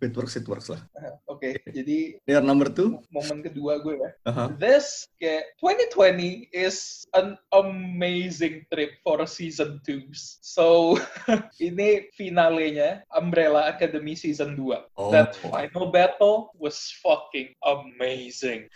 it 0.00 0.12
works, 0.16 0.36
it 0.36 0.46
works 0.48 0.72
lah. 0.72 0.80
Oke, 1.28 1.60
jadi 1.68 2.16
Your 2.24 2.44
number 2.44 2.72
two? 2.72 3.00
momen 3.12 3.44
kedua 3.44 3.80
gue 3.84 4.00
ya. 4.00 4.10
Uh-huh. 4.28 4.48
This 4.56 5.08
kayak 5.20 5.56
2020 5.60 6.48
is 6.52 7.04
an 7.12 7.36
amazing 7.52 8.64
trip 8.72 8.96
for 9.04 9.24
season 9.28 9.80
2. 9.84 10.08
So 10.40 10.96
ini 11.62 12.08
finalenya 12.16 13.04
Umbrella 13.12 13.68
Academy 13.72 14.16
season 14.16 14.56
2. 14.56 14.96
Oh. 14.96 15.12
That 15.12 15.36
final 15.36 15.92
battle 15.92 16.56
was 16.56 16.80
fucking 17.04 17.52
amazing. 17.64 18.68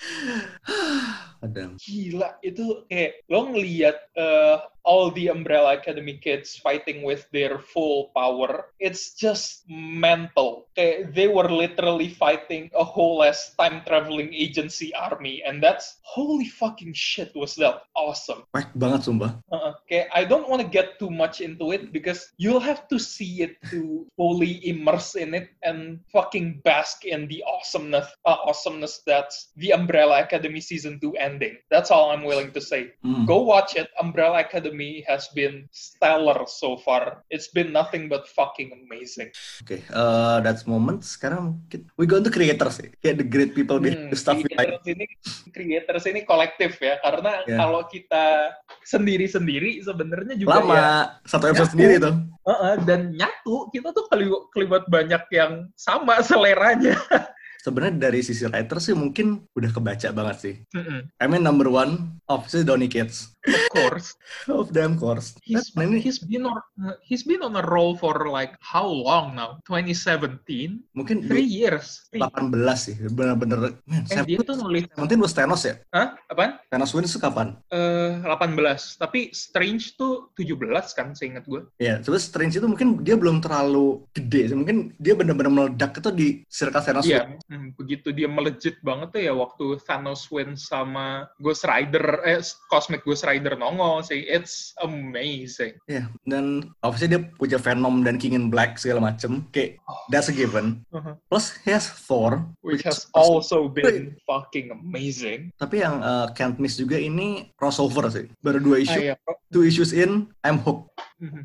Ada. 1.45 1.73
Gila, 1.81 2.37
itu 2.45 2.85
kayak 2.93 3.25
lo 3.33 3.49
ngeliat 3.49 3.97
uh, 4.17 4.61
all 4.84 5.10
the 5.10 5.28
Umbrella 5.28 5.76
Academy 5.76 6.16
kids 6.16 6.56
fighting 6.56 7.02
with 7.02 7.26
their 7.32 7.58
full 7.58 8.10
power. 8.16 8.72
It's 8.78 9.14
just 9.14 9.64
mental. 9.68 10.68
Kayak 10.76 11.12
they 11.14 11.28
were 11.28 11.50
literally 11.50 12.08
fighting 12.08 12.70
a 12.75 12.84
whole 12.84 13.22
ass 13.22 13.52
time 13.58 13.82
traveling 13.87 14.32
agency 14.32 14.94
army, 14.94 15.42
and 15.44 15.62
that's 15.62 16.00
holy 16.02 16.49
fucking 16.49 16.94
shit 16.94 17.34
was 17.34 17.54
that 17.56 17.84
awesome. 17.94 18.46
Wah, 18.54 18.66
banget 18.75 19.04
sumpah. 19.04 19.37
Uh, 19.52 19.76
okay, 19.84 20.08
I 20.14 20.25
don't 20.25 20.49
want 20.49 20.62
to 20.62 20.68
get 20.68 20.99
too 20.99 21.10
much 21.10 21.40
into 21.40 21.72
it 21.72 21.92
because 21.92 22.32
you'll 22.38 22.62
have 22.62 22.88
to 22.88 22.99
see 22.99 23.42
it 23.42 23.60
to 23.70 24.06
fully 24.16 24.62
immerse 24.66 25.14
in 25.14 25.34
it 25.34 25.50
and 25.62 26.00
fucking 26.12 26.62
bask 26.64 27.04
in 27.04 27.28
the 27.28 27.44
awesomeness, 27.46 28.08
uh, 28.25 28.38
awesomeness 28.46 29.02
that's 29.06 29.50
the 29.56 29.72
Umbrella 29.72 30.22
Academy 30.22 30.60
season 30.60 30.99
two 31.00 31.12
ending. 31.18 31.58
That's 31.70 31.90
all 31.90 32.10
I'm 32.10 32.25
willing 32.25 32.52
to 32.52 32.60
say. 32.60 32.92
Hmm. 33.02 33.26
Go 33.26 33.42
watch 33.42 33.76
it. 33.76 33.90
Umbrella 34.00 34.40
Academy 34.40 34.70
has 35.05 35.27
been 35.31 35.67
stellar 35.71 36.47
so 36.47 36.77
far. 36.77 37.25
It's 37.27 37.49
been 37.49 37.71
nothing 37.71 38.07
but 38.07 38.27
fucking 38.27 38.71
amazing. 38.77 39.35
Oke, 39.61 39.81
eh, 39.81 40.37
that's 40.41 40.62
moment. 40.65 41.03
Sekarang 41.03 41.59
we 41.95 42.05
go 42.05 42.19
to 42.19 42.29
creators 42.29 42.79
sih. 42.79 42.91
Kayak 42.99 43.17
the 43.19 43.27
great 43.27 43.53
people 43.53 43.79
behind 43.79 44.07
Hmm, 44.07 44.11
the 44.11 44.19
stuff 44.19 44.37
we 44.37 44.47
like. 44.50 44.71
creators 44.71 44.87
ini 44.87 45.07
creators 45.49 46.05
ini 46.05 46.21
kolektif 46.23 46.79
ya 46.79 47.00
karena 47.00 47.43
Ya. 47.45 47.57
kalau 47.59 47.83
kita 47.85 48.55
sendiri-sendiri 48.85 49.81
sebenarnya 49.81 50.35
juga 50.35 50.59
Lama, 50.59 50.75
ya 50.75 50.91
satu 51.25 51.45
episode 51.47 51.67
Nyatu. 51.67 51.75
sendiri 51.75 51.95
tuh. 51.99 52.15
Heeh, 52.43 52.75
dan 52.85 53.00
nyatu 53.12 53.57
kita 53.71 53.89
tuh 53.91 54.05
keli- 54.09 54.47
kelibat 54.50 54.85
banyak 54.87 55.23
yang 55.31 55.53
sama 55.75 56.21
seleranya. 56.21 56.95
Sebenarnya 57.61 58.09
dari 58.09 58.25
sisi 58.25 58.49
writer 58.49 58.81
sih 58.81 58.97
mungkin 58.97 59.45
udah 59.53 59.69
kebaca 59.69 60.09
banget 60.11 60.37
sih. 60.41 60.55
Mm-mm. 60.73 61.12
I 61.21 61.29
mean 61.29 61.45
number 61.45 61.69
one, 61.69 62.17
obviously 62.25 62.65
Donny 62.65 62.89
Cates. 62.89 63.37
Of 63.40 63.64
course, 63.73 64.09
Of 64.52 64.76
them 64.76 65.00
course. 65.00 65.32
he's 65.40 65.73
ini 65.73 65.97
he's 65.97 66.20
been 66.20 66.44
on 66.44 66.61
he's 67.00 67.25
been 67.25 67.40
on 67.40 67.56
a 67.56 67.64
roll 67.64 67.97
for 67.97 68.28
like 68.28 68.52
how 68.61 68.85
long 68.85 69.32
now? 69.32 69.56
2017, 69.64 70.85
mungkin 70.92 71.25
three 71.25 71.49
years. 71.49 72.04
Three. 72.12 72.20
18 72.20 72.52
sih, 72.76 73.00
bener-bener. 73.09 73.80
Man, 73.88 74.04
Eh, 74.12 74.25
dia 74.28 74.44
tuh 74.44 74.61
nulis, 74.61 74.85
Seventeen 74.92 75.20
was 75.25 75.32
Thanos 75.32 75.64
ya? 75.64 75.80
hah? 75.88 76.20
Apaan? 76.28 76.61
Thanos 76.68 76.92
Wins 76.92 77.11
itu 77.11 77.16
kapan? 77.16 77.56
Eh, 77.73 78.20
18. 78.20 79.00
Tapi 79.00 79.32
Strange 79.32 79.97
tuh 79.97 80.28
17 80.37 80.92
kan, 80.92 81.16
seingat 81.16 81.49
gue. 81.49 81.64
Ya, 81.80 81.97
sebenarnya 82.04 82.26
Strange 82.28 82.54
itu 82.61 82.66
mungkin 82.68 83.00
dia 83.00 83.16
belum 83.16 83.40
terlalu 83.40 84.04
gede. 84.12 84.52
Mungkin 84.52 84.92
dia 85.00 85.16
bener-bener 85.16 85.49
meledak 85.49 85.97
itu 85.97 86.12
di 86.12 86.28
circle 86.52 86.85
Thanos 86.85 87.09
Iya, 87.09 87.25
Wins. 87.25 87.40
hmm, 87.49 87.68
begitu 87.80 88.12
dia 88.12 88.28
melejit 88.28 88.76
banget 88.85 89.16
tuh 89.16 89.23
ya 89.25 89.32
waktu 89.32 89.80
Thanos 89.88 90.28
win 90.28 90.61
sama 90.61 91.25
Ghost 91.40 91.64
Rider, 91.64 92.20
eh 92.28 92.44
Cosmic 92.68 93.00
Ghost 93.00 93.23
Rider 93.23 93.29
nongol 93.38 94.02
sih. 94.02 94.26
It's 94.26 94.75
amazing. 94.82 95.78
Iya, 95.87 96.10
dan 96.26 96.75
obviously 96.82 97.14
dia 97.14 97.22
punya 97.38 97.60
Venom 97.62 98.02
dan 98.02 98.18
King 98.18 98.34
in 98.34 98.46
Black 98.50 98.80
segala 98.82 99.14
macem. 99.14 99.46
Kayak, 99.54 99.78
that's 100.10 100.26
a 100.26 100.34
given. 100.34 100.82
Uh-huh. 100.90 101.14
Plus, 101.30 101.54
he 101.62 101.70
has 101.70 101.87
Thor. 101.87 102.42
Which 102.66 102.82
has 102.82 103.06
also 103.14 103.70
been 103.70 104.18
fucking 104.26 104.75
amazing. 104.75 105.54
Tapi 105.54 105.87
yang 105.87 106.02
uh, 106.02 106.32
can't 106.34 106.58
miss 106.58 106.75
juga 106.75 106.99
ini 106.99 107.54
crossover 107.54 108.10
sih. 108.10 108.26
Baru 108.42 108.58
dua 108.58 108.80
Ah, 108.80 108.84
issue, 108.88 109.02
iya. 109.12 109.14
two 109.52 109.62
issues 109.62 109.92
in, 109.92 110.32
I'm 110.42 110.58
hooked. 110.64 110.88
Mhm. 111.20 111.44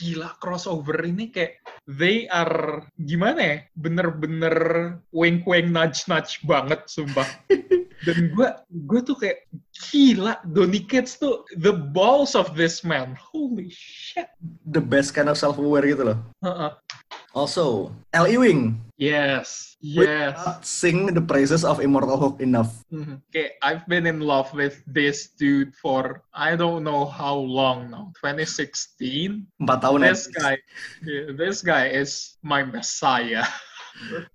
Gila 0.00 0.32
crossover 0.40 0.96
ini 1.04 1.28
kayak 1.28 1.60
they 1.84 2.24
are 2.32 2.80
gimana 2.96 3.40
ya? 3.44 3.56
Bener-bener 3.76 4.56
wink-wink 5.12 5.68
nudge-nudge 5.68 6.40
banget 6.48 6.88
sumpah. 6.88 7.28
Dan 8.04 8.32
gue 8.32 8.48
gue 8.88 9.00
tuh 9.04 9.16
kayak 9.16 9.44
gila 9.76 10.40
Donny 10.44 10.80
Cates 10.84 11.20
tuh 11.20 11.44
the 11.60 11.72
balls 11.72 12.32
of 12.32 12.56
this 12.56 12.80
man. 12.80 13.12
Holy 13.16 13.68
shit. 13.68 14.28
The 14.64 14.80
best 14.80 15.12
kind 15.12 15.28
of 15.28 15.36
self-aware 15.36 15.84
gitu 15.84 16.14
loh. 16.14 16.18
Heeh. 16.40 16.72
Also, 17.30 17.94
L. 18.10 18.26
Ewing. 18.26 18.82
Yes, 18.98 19.78
yes. 19.78 20.34
cannot 20.34 20.66
sing 20.66 21.14
the 21.14 21.22
praises 21.22 21.62
of 21.62 21.78
Immortal 21.78 22.18
Hulk 22.18 22.42
enough. 22.42 22.82
Mhm. 22.90 23.22
Okay, 23.30 23.54
I've 23.62 23.86
been 23.86 24.02
in 24.04 24.18
love 24.18 24.50
with 24.50 24.82
this 24.82 25.30
dude 25.38 25.70
for 25.78 26.26
I 26.34 26.58
don't 26.58 26.82
know 26.82 27.06
how 27.06 27.38
long 27.38 27.86
now. 27.86 28.10
2016. 28.18 29.46
Empat 29.62 29.78
tahun. 29.78 30.10
This 30.10 30.26
guy, 30.26 30.58
yeah, 31.06 31.30
this 31.38 31.62
guy 31.62 31.94
is 31.94 32.34
my 32.42 32.66
messiah. 32.66 33.46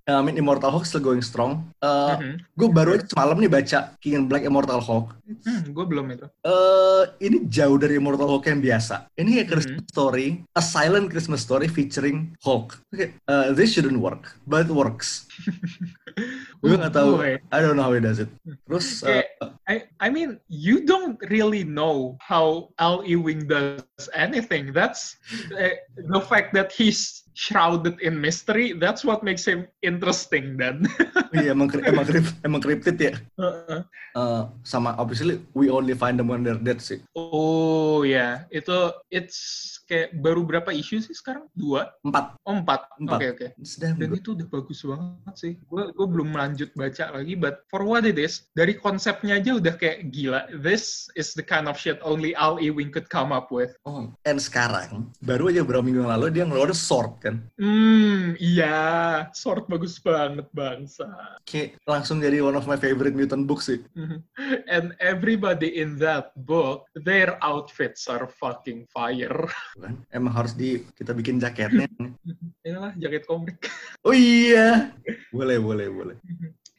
I 0.06 0.22
mean, 0.22 0.38
Immortal 0.38 0.70
Hulk 0.70 0.86
still 0.86 1.02
going 1.02 1.26
strong. 1.26 1.66
Uh, 1.82 2.16
Mhm. 2.22 2.34
Gue 2.56 2.70
baru 2.72 2.90
aja 2.96 3.06
semalam 3.10 3.36
nih 3.42 3.50
baca 3.50 3.80
King 4.00 4.16
in 4.22 4.24
Black 4.30 4.46
Immortal 4.46 4.80
Hulk. 4.80 5.18
Hmm, 5.26 5.74
gue 5.74 5.86
belum 5.86 6.06
itu. 6.14 6.26
Eh, 6.46 7.04
ini 7.26 7.50
jauh 7.50 7.76
dari 7.76 7.98
Immortal 7.98 8.30
Hulk 8.30 8.46
yang 8.48 8.62
biasa. 8.62 9.10
Ini 9.18 9.42
kayak 9.42 9.50
Christmas 9.50 9.84
Mhm. 9.84 9.92
story, 9.92 10.28
a 10.54 10.62
silent 10.62 11.08
Christmas 11.10 11.42
story 11.42 11.66
featuring 11.68 12.38
Hulk. 12.40 12.78
Oke, 12.94 13.18
uh, 13.26 13.52
this 13.52 13.74
shouldn't 13.74 13.98
work, 13.98 14.38
but 14.46 14.70
it 14.70 14.72
works. 14.72 15.26
Gue 16.64 16.78
nggak 16.80 16.94
tahu. 16.96 17.20
I 17.52 17.58
don't 17.60 17.76
know 17.76 17.86
how 17.86 17.94
he 17.94 18.00
does 18.00 18.22
it. 18.24 18.32
Terus, 18.66 19.04
uh, 19.04 19.22
I 19.68 19.86
I 20.00 20.08
mean, 20.10 20.40
you 20.48 20.86
don't 20.86 21.20
really 21.28 21.66
know 21.66 22.16
how 22.24 22.72
Al 22.80 23.04
Ewing 23.04 23.46
does 23.46 23.84
anything. 24.16 24.72
That's 24.72 25.18
uh, 25.52 25.76
the 25.98 26.22
fact 26.24 26.56
that 26.56 26.72
he's 26.72 27.25
shrouded 27.36 28.00
in 28.00 28.16
mystery. 28.18 28.74
That's 28.74 29.04
what 29.04 29.22
makes 29.22 29.44
him 29.44 29.68
interesting. 29.84 30.56
Then. 30.56 30.88
iya 31.36 31.52
emang 31.52 31.68
kri- 31.68 31.84
emang, 31.84 32.08
krip- 32.08 32.36
emang 32.48 32.62
cryptid 32.64 32.96
ya. 32.98 33.14
Uh-uh. 33.36 33.84
Uh, 34.16 34.44
sama 34.64 34.96
obviously 34.96 35.44
we 35.52 35.68
only 35.68 35.92
find 35.94 36.16
them 36.16 36.32
when 36.32 36.42
they're 36.42 36.58
dead 36.58 36.80
sih. 36.80 37.04
oh 37.14 38.08
ya, 38.08 38.48
itu 38.50 38.96
it's 39.12 39.80
kayak 39.86 40.18
baru 40.20 40.42
berapa 40.44 40.74
isu 40.74 41.00
sih 41.00 41.14
sekarang? 41.14 41.46
Dua? 41.54 41.94
Empat. 42.02 42.38
Oh, 42.44 42.58
empat. 42.58 42.90
Oke 42.98 43.02
Empat. 43.06 43.20
oke. 43.32 43.48
It's 43.62 43.78
damn 43.78 43.98
Dan 43.98 44.12
good. 44.12 44.22
itu 44.22 44.30
udah 44.34 44.48
bagus 44.50 44.80
banget 44.82 45.36
sih. 45.38 45.54
Gue 45.70 45.90
gue 45.94 46.08
belum 46.10 46.30
lanjut 46.34 46.70
baca 46.74 47.06
lagi, 47.14 47.34
but 47.38 47.64
for 47.70 47.86
what 47.86 48.04
it 48.04 48.18
is, 48.18 48.50
dari 48.54 48.74
konsepnya 48.76 49.38
aja 49.38 49.58
udah 49.58 49.74
kayak 49.78 50.10
gila. 50.10 50.50
This 50.58 51.06
is 51.14 51.32
the 51.34 51.46
kind 51.46 51.70
of 51.70 51.78
shit 51.78 52.02
only 52.02 52.34
Al 52.36 52.58
Ewing 52.58 52.90
could 52.90 53.08
come 53.08 53.30
up 53.30 53.54
with. 53.54 53.78
Oh, 53.86 54.10
and 54.26 54.42
sekarang 54.42 55.14
baru 55.22 55.54
aja 55.54 55.62
beberapa 55.62 55.86
minggu 55.86 56.04
lalu 56.04 56.34
dia 56.34 56.44
ngeluarin 56.44 56.76
sword 56.76 57.22
kan. 57.22 57.36
Hmm, 57.58 58.34
iya. 58.42 58.78
Sword 59.32 59.70
bagus 59.70 60.02
banget, 60.02 60.50
bangsa. 60.52 61.08
Kayak 61.46 61.78
langsung 61.86 62.20
jadi 62.20 62.42
one 62.42 62.58
of 62.58 62.66
my 62.66 62.76
favorite 62.76 63.14
mutant 63.14 63.46
books 63.46 63.70
sih. 63.70 63.80
And 64.68 64.94
everybody 64.98 65.78
in 65.78 65.98
that 66.02 66.34
book, 66.46 66.90
their 66.98 67.38
outfits 67.42 68.10
are 68.10 68.26
fucking 68.28 68.90
fire. 68.90 69.46
Kan? 69.76 69.94
Emang 70.08 70.32
harus 70.32 70.56
di 70.56 70.84
kita 70.96 71.12
bikin 71.12 71.38
jaketnya. 71.38 71.88
Inilah 72.66 72.96
jaket 72.96 73.28
komik. 73.28 73.68
Oh 74.02 74.16
iya. 74.16 74.96
Boleh, 75.36 75.60
boleh, 75.60 75.88
boleh. 75.92 76.18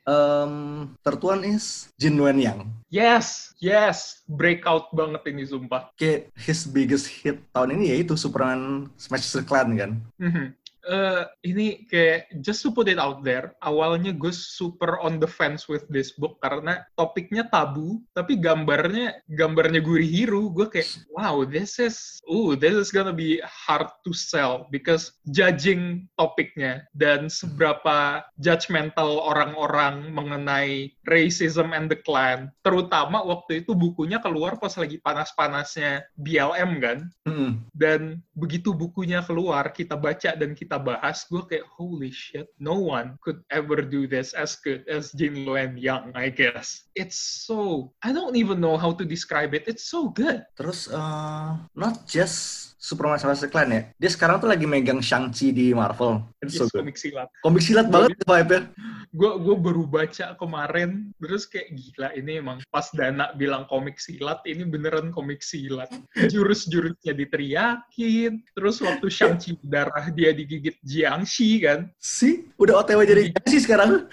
Um, 0.06 0.94
third 1.02 1.18
one 1.18 1.42
is 1.42 1.90
Jin 1.98 2.16
Wen 2.16 2.38
Yang. 2.38 2.70
Yes, 2.88 3.52
yes. 3.59 4.22
Breakout 4.30 4.94
banget 4.94 5.26
ini, 5.35 5.42
sumpah. 5.42 5.90
Kayak 5.98 6.30
his 6.38 6.62
biggest 6.64 7.11
hit 7.11 7.42
tahun 7.50 7.74
ini 7.76 7.90
yaitu 7.92 8.14
Superman 8.14 8.87
Smash 8.96 9.35
the 9.35 9.42
Clan 9.42 9.74
kan. 9.74 9.98
Mhm. 10.16 10.54
Eh, 10.87 11.22
ini 11.51 11.83
kayak 11.90 12.31
just 12.46 12.62
to 12.62 12.70
put 12.70 12.87
it 12.87 12.94
out 12.94 13.27
there, 13.27 13.59
awalnya 13.59 14.14
gue 14.14 14.31
super 14.31 15.03
on 15.03 15.18
the 15.18 15.27
fence 15.27 15.66
with 15.66 15.83
this 15.90 16.14
book 16.14 16.38
karena 16.38 16.87
topiknya 16.94 17.42
tabu, 17.51 17.99
tapi 18.14 18.38
gambarnya 18.38 19.18
gambarnya 19.27 19.83
Gurihiru, 19.83 20.46
gue 20.55 20.70
kayak 20.70 20.87
wow 21.11 21.42
this 21.42 21.83
is, 21.83 22.22
ooh 22.31 22.55
this 22.55 22.70
is 22.70 22.94
gonna 22.94 23.11
be 23.11 23.42
hard 23.42 23.90
to 24.07 24.14
sell 24.14 24.70
because 24.70 25.11
judging 25.27 26.07
topiknya 26.14 26.87
dan 26.94 27.27
seberapa 27.27 28.22
judgmental 28.38 29.18
orang-orang 29.18 30.14
mengenai 30.14 30.94
racism 31.11 31.75
and 31.75 31.90
the 31.90 31.99
clan, 31.99 32.46
terutama 32.62 33.27
waktu 33.27 33.66
itu 33.66 33.75
bukunya 33.75 34.22
keluar 34.22 34.55
pas 34.55 34.79
lagi 34.79 35.03
panas-panasnya 35.03 36.07
BLM 36.14 36.79
kan, 36.79 36.99
Hmm. 37.27 37.66
dan 37.75 38.22
begitu 38.38 38.70
bukunya 38.70 39.18
keluar 39.27 39.75
kita 39.75 39.99
baca 39.99 40.31
dan 40.38 40.55
kita 40.55 40.75
bahas 40.78 41.26
gue 41.28 41.42
kayak 41.44 41.66
holy 41.76 42.12
shit 42.12 42.48
no 42.60 42.76
one 42.76 43.16
could 43.24 43.40
ever 43.50 43.80
do 43.80 44.04
this 44.08 44.32
as 44.36 44.56
good 44.60 44.84
as 44.88 45.10
Jin 45.16 45.44
Luen 45.44 45.76
Yang 45.76 46.12
I 46.14 46.28
guess 46.32 46.88
it's 46.96 47.18
so 47.48 47.90
I 48.04 48.12
don't 48.12 48.36
even 48.36 48.60
know 48.60 48.76
how 48.76 48.92
to 48.96 49.04
describe 49.04 49.52
it 49.52 49.68
it's 49.68 49.88
so 49.88 50.08
good 50.12 50.44
Terus 50.56 50.88
uh, 50.88 51.56
not 51.74 52.04
just 52.08 52.66
Superman 52.86 53.18
the 53.18 53.50
Clan 53.50 53.74
ya. 53.74 53.82
Dia 53.98 54.10
sekarang 54.14 54.38
tuh 54.38 54.46
lagi 54.46 54.62
megang 54.62 55.02
Shang-Chi 55.02 55.50
di 55.50 55.74
Marvel. 55.74 56.22
It's 56.38 56.54
so 56.54 56.70
Yes, 56.70 56.70
good. 56.70 56.86
komik 56.86 56.94
silat 56.94 57.28
Komik 57.42 57.62
silat 57.66 57.90
banget 57.90 58.14
vibe-nya. 58.22 58.70
Gue 59.16 59.33
gue 59.40 59.57
baru 59.57 59.88
baca 59.88 60.37
kemarin 60.37 61.09
terus 61.16 61.48
kayak 61.48 61.72
gila 61.72 62.12
ini 62.12 62.37
emang 62.37 62.61
pas 62.68 62.92
Dana 62.92 63.33
bilang 63.33 63.64
komik 63.72 63.96
silat 63.96 64.44
ini 64.44 64.68
beneran 64.68 65.09
komik 65.09 65.40
silat. 65.40 65.88
Jurus-jurusnya 66.33 67.16
diteriakin 67.16 68.44
terus 68.52 68.85
waktu 68.85 69.09
Shang-Chi 69.09 69.57
darah 69.64 70.12
dia 70.12 70.37
digigit 70.37 70.76
Jiangxi 70.85 71.64
kan? 71.64 71.88
Si, 71.96 72.44
udah 72.61 72.85
OTW 72.85 73.09
jadi 73.09 73.33
sih 73.48 73.64
sekarang. 73.64 74.05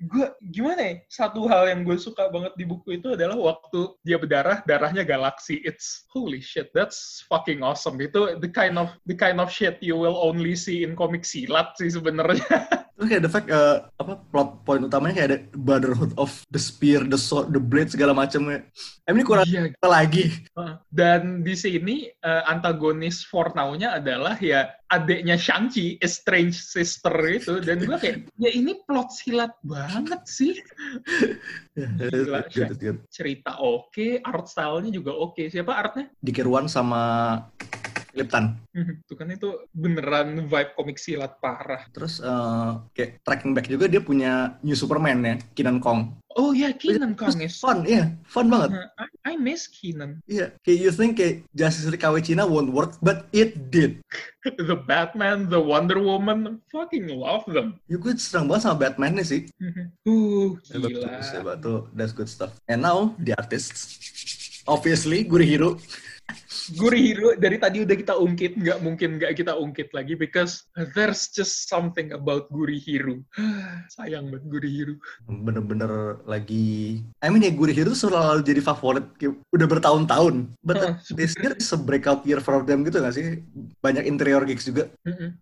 gue 0.00 0.26
gimana 0.48 0.80
ya? 0.80 0.94
Satu 1.12 1.44
hal 1.44 1.68
yang 1.68 1.84
gue 1.84 2.00
suka 2.00 2.32
banget 2.32 2.56
di 2.56 2.64
buku 2.64 2.96
itu 2.96 3.12
adalah 3.12 3.36
waktu 3.36 3.92
dia 4.08 4.16
berdarah 4.16 4.64
darahnya 4.64 5.04
galaksi. 5.04 5.60
It's 5.68 6.08
holy 6.08 6.40
shit 6.40 6.72
that's 6.72 7.28
fucking 7.28 7.60
awesome. 7.60 8.00
Itu 8.00 8.40
the 8.40 8.48
kind 8.48 8.80
of 8.80 8.88
the 9.04 9.12
kind 9.12 9.36
of 9.36 9.52
shit 9.52 9.76
you 9.84 10.00
will 10.00 10.16
only 10.16 10.56
see 10.56 10.80
in 10.80 10.96
komik 10.96 11.28
silat 11.28 11.76
sih 11.76 11.92
sebenarnya. 11.92 12.48
Terus 13.00 13.06
kayak 13.16 13.24
the 13.24 13.32
fact 13.32 13.48
eh, 13.48 13.76
apa 13.96 14.20
plot 14.30 14.62
point 14.62 14.86
utamanya 14.86 15.14
kayak 15.18 15.28
ada 15.28 15.38
Brotherhood 15.52 16.14
of 16.14 16.30
the 16.48 16.58
Spear, 16.62 17.02
the 17.04 17.18
Sword, 17.18 17.50
the 17.50 17.58
Blade 17.58 17.90
segala 17.90 18.14
macamnya. 18.14 18.62
Em 19.04 19.18
ini 19.18 19.26
kurang 19.26 19.42
Iya. 19.44 19.74
apa 19.74 19.88
lagi. 19.90 20.30
Dan 20.86 21.42
di 21.42 21.58
sini 21.58 22.06
uh, 22.22 22.46
antagonis 22.46 23.26
for 23.26 23.50
now-nya 23.52 23.98
adalah 23.98 24.38
ya 24.38 24.70
adiknya 24.86 25.34
Shang-Chi, 25.34 25.98
estranged 25.98 26.62
sister 26.62 27.14
itu. 27.26 27.58
Dan 27.58 27.82
gue 27.82 27.98
kayak, 27.98 28.30
ya 28.38 28.50
ini 28.50 28.78
plot 28.86 29.10
silat 29.10 29.54
banget 29.62 30.22
sih. 30.26 30.54
Gila, 31.74 32.46
Good, 32.50 32.54
good, 32.54 32.78
good. 32.78 32.98
Cerita 33.10 33.58
oke, 33.58 34.18
art 34.22 34.46
style-nya 34.46 34.90
juga 34.90 35.14
oke. 35.14 35.46
Siapa 35.46 35.74
artnya? 35.74 36.06
Dikirwan 36.22 36.66
sama 36.66 37.02
Liptan. 38.14 38.58
Itu 38.74 39.14
kan 39.14 39.28
itu 39.30 39.66
beneran 39.70 40.46
vibe 40.46 40.72
komik 40.74 40.98
silat 40.98 41.38
parah. 41.38 41.86
Terus 41.94 42.22
eh, 42.22 42.70
kayak 42.96 43.10
tracking 43.22 43.52
back 43.54 43.66
juga 43.70 43.86
dia 43.86 44.02
punya 44.02 44.58
New 44.62 44.76
Superman 44.76 45.22
ya, 45.22 45.34
Kinan 45.54 45.78
Kong. 45.78 46.20
Oh 46.38 46.54
ya, 46.54 46.70
Keenan 46.70 47.18
Terus 47.18 47.34
Kong 47.34 47.42
is... 47.42 47.58
fun, 47.58 47.78
iya, 47.82 48.14
fun 48.22 48.46
banget. 48.46 48.70
Uh, 48.70 48.86
I, 49.26 49.34
I 49.34 49.34
miss 49.34 49.66
Keenan. 49.66 50.22
Iya, 50.30 50.54
kayak 50.62 50.78
you 50.78 50.90
think 50.94 51.18
kayak 51.18 51.42
Justice 51.58 51.90
League 51.90 51.98
KW 51.98 52.22
Cina 52.22 52.46
won't 52.46 52.70
work, 52.70 52.94
but 53.02 53.26
it 53.34 53.74
did. 53.74 53.98
The 54.46 54.78
Batman, 54.78 55.50
the 55.50 55.58
Wonder 55.58 55.98
Woman, 55.98 56.62
fucking 56.70 57.10
love 57.10 57.44
them. 57.50 57.82
Ya 57.90 57.98
gue 57.98 58.14
senang 58.16 58.46
banget 58.46 58.62
sama 58.70 58.78
Batman 58.78 59.18
nih 59.18 59.26
sih. 59.26 59.40
Uh, 60.06 60.56
Hebat 60.70 60.90
gila. 60.96 61.20
hebat 61.20 61.56
tuh. 61.60 61.90
That's 61.92 62.14
good 62.14 62.30
stuff. 62.30 62.56
And 62.70 62.80
now, 62.80 63.12
the 63.20 63.36
artists. 63.36 64.00
Obviously, 64.64 65.26
Gurihiro 66.78 67.34
dari 67.34 67.58
tadi 67.58 67.82
udah 67.82 67.96
kita 67.98 68.14
ungkit, 68.14 68.56
nggak 68.56 68.78
mungkin 68.80 69.18
nggak 69.18 69.32
kita 69.34 69.52
ungkit 69.58 69.90
lagi 69.90 70.14
because 70.14 70.70
there's 70.94 71.28
just 71.28 71.66
something 71.66 72.14
about 72.14 72.46
Gurihiro. 72.54 73.20
Sayang 73.98 74.30
banget 74.30 74.46
Gurihiro. 74.46 74.94
Bener-bener 75.26 76.22
lagi... 76.24 77.02
I 77.20 77.28
mean 77.28 77.42
ya, 77.42 77.52
Gurihiro 77.52 77.92
selalu 77.92 78.46
jadi 78.46 78.62
favorit. 78.62 79.04
udah 79.50 79.66
bertahun-tahun. 79.66 80.54
But 80.62 80.78
Heeh, 80.78 80.94
this 81.12 81.34
year 81.36 81.52
is 81.58 81.70
a 81.74 81.78
breakout 81.78 82.22
year 82.24 82.38
for 82.38 82.62
them 82.62 82.86
gitu 82.86 83.02
gak 83.02 83.14
sih? 83.18 83.42
Banyak 83.82 84.06
interior 84.06 84.46
gigs 84.46 84.70
juga. 84.70 84.88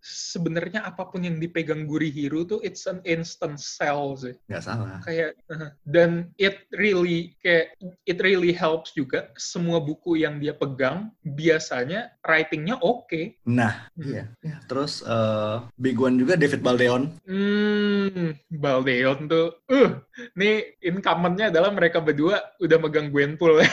Sebenarnya 0.01 0.88
apa 0.88 1.05
pun 1.07 1.22
yang 1.22 1.37
dipegang 1.37 1.85
Gurihiro 1.85 2.48
tuh 2.48 2.59
it's 2.64 2.88
an 2.88 3.05
instant 3.05 3.61
sell 3.61 4.16
sih. 4.16 4.35
Nggak 4.48 4.62
salah. 4.64 4.98
Kayak 5.05 5.37
uh, 5.53 5.70
dan 5.85 6.33
it 6.40 6.64
really 6.74 7.37
kayak 7.44 7.77
it 8.09 8.18
really 8.24 8.51
helps 8.55 8.96
juga 8.96 9.31
semua 9.37 9.79
buku 9.83 10.22
yang 10.24 10.40
dia 10.40 10.57
pegang 10.57 10.78
biasanya 11.21 12.14
writingnya 12.23 12.79
oke. 12.79 13.43
Nah, 13.45 13.91
Hmm. 13.99 14.07
iya. 14.07 14.25
Ya, 14.38 14.57
terus 14.71 15.03
eh, 15.03 15.57
big 15.75 15.99
one 15.99 16.14
juga 16.14 16.38
David 16.38 16.62
Baldeon. 16.62 17.03
Hmm, 17.27 18.38
Baldeon 18.47 19.27
tuh, 19.27 19.59
uh, 19.67 19.99
nih 20.38 20.79
incumbent-nya 20.81 21.51
adalah 21.51 21.75
mereka 21.75 21.99
berdua 21.99 22.38
udah 22.62 22.79
megang 22.79 23.11
Gwenpool. 23.11 23.59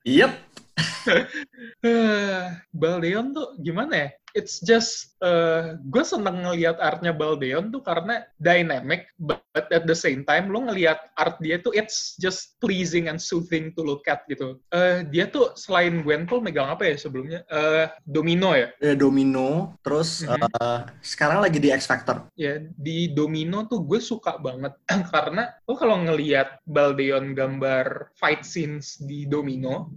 Yep. 0.00 0.32
Baldeon 2.72 3.36
tuh 3.36 3.52
gimana 3.60 3.92
ya? 3.92 4.08
It's 4.32 4.62
just, 4.64 5.09
uh, 5.20 5.76
gue 5.80 6.04
seneng 6.04 6.44
ngelihat 6.44 6.76
artnya 6.80 7.12
Baldeon 7.12 7.68
tuh 7.68 7.80
karena 7.80 8.24
dynamic, 8.36 9.08
but 9.16 9.40
at 9.52 9.84
the 9.84 9.96
same 9.96 10.22
time 10.22 10.48
lo 10.48 10.62
ngelihat 10.62 11.00
art 11.16 11.36
dia 11.40 11.58
tuh 11.58 11.74
it's 11.74 12.14
just 12.16 12.56
pleasing 12.58 13.10
and 13.10 13.18
soothing 13.18 13.74
to 13.74 13.82
look 13.82 14.06
at 14.06 14.22
gitu. 14.26 14.56
Eh, 14.70 15.02
dia 15.10 15.26
tuh 15.26 15.52
selain 15.58 16.00
Gwenpool 16.00 16.40
megang 16.40 16.70
apa 16.70 16.86
ya 16.86 16.94
sebelumnya? 16.94 17.42
Eh, 17.48 17.86
Domino 18.06 18.54
ya? 18.54 18.70
Ya, 18.78 18.94
Domino. 18.94 19.74
Terus 19.82 20.22
Mhm. 20.22 20.36
eh, 20.38 20.80
sekarang 21.02 21.42
lagi 21.42 21.58
di 21.58 21.68
X 21.68 21.84
Factor. 21.84 22.32
ya 22.38 22.56
di 22.72 23.12
Domino 23.12 23.66
tuh 23.66 23.84
gue 23.84 24.00
suka 24.00 24.40
banget 24.40 24.72
karena 25.12 25.50
lo 25.66 25.76
kalau 25.76 26.00
ngelihat 26.00 26.62
Baldeon 26.64 27.34
gambar 27.34 28.14
fight 28.16 28.46
scenes 28.46 28.96
di 29.02 29.26
Domino 29.26 29.92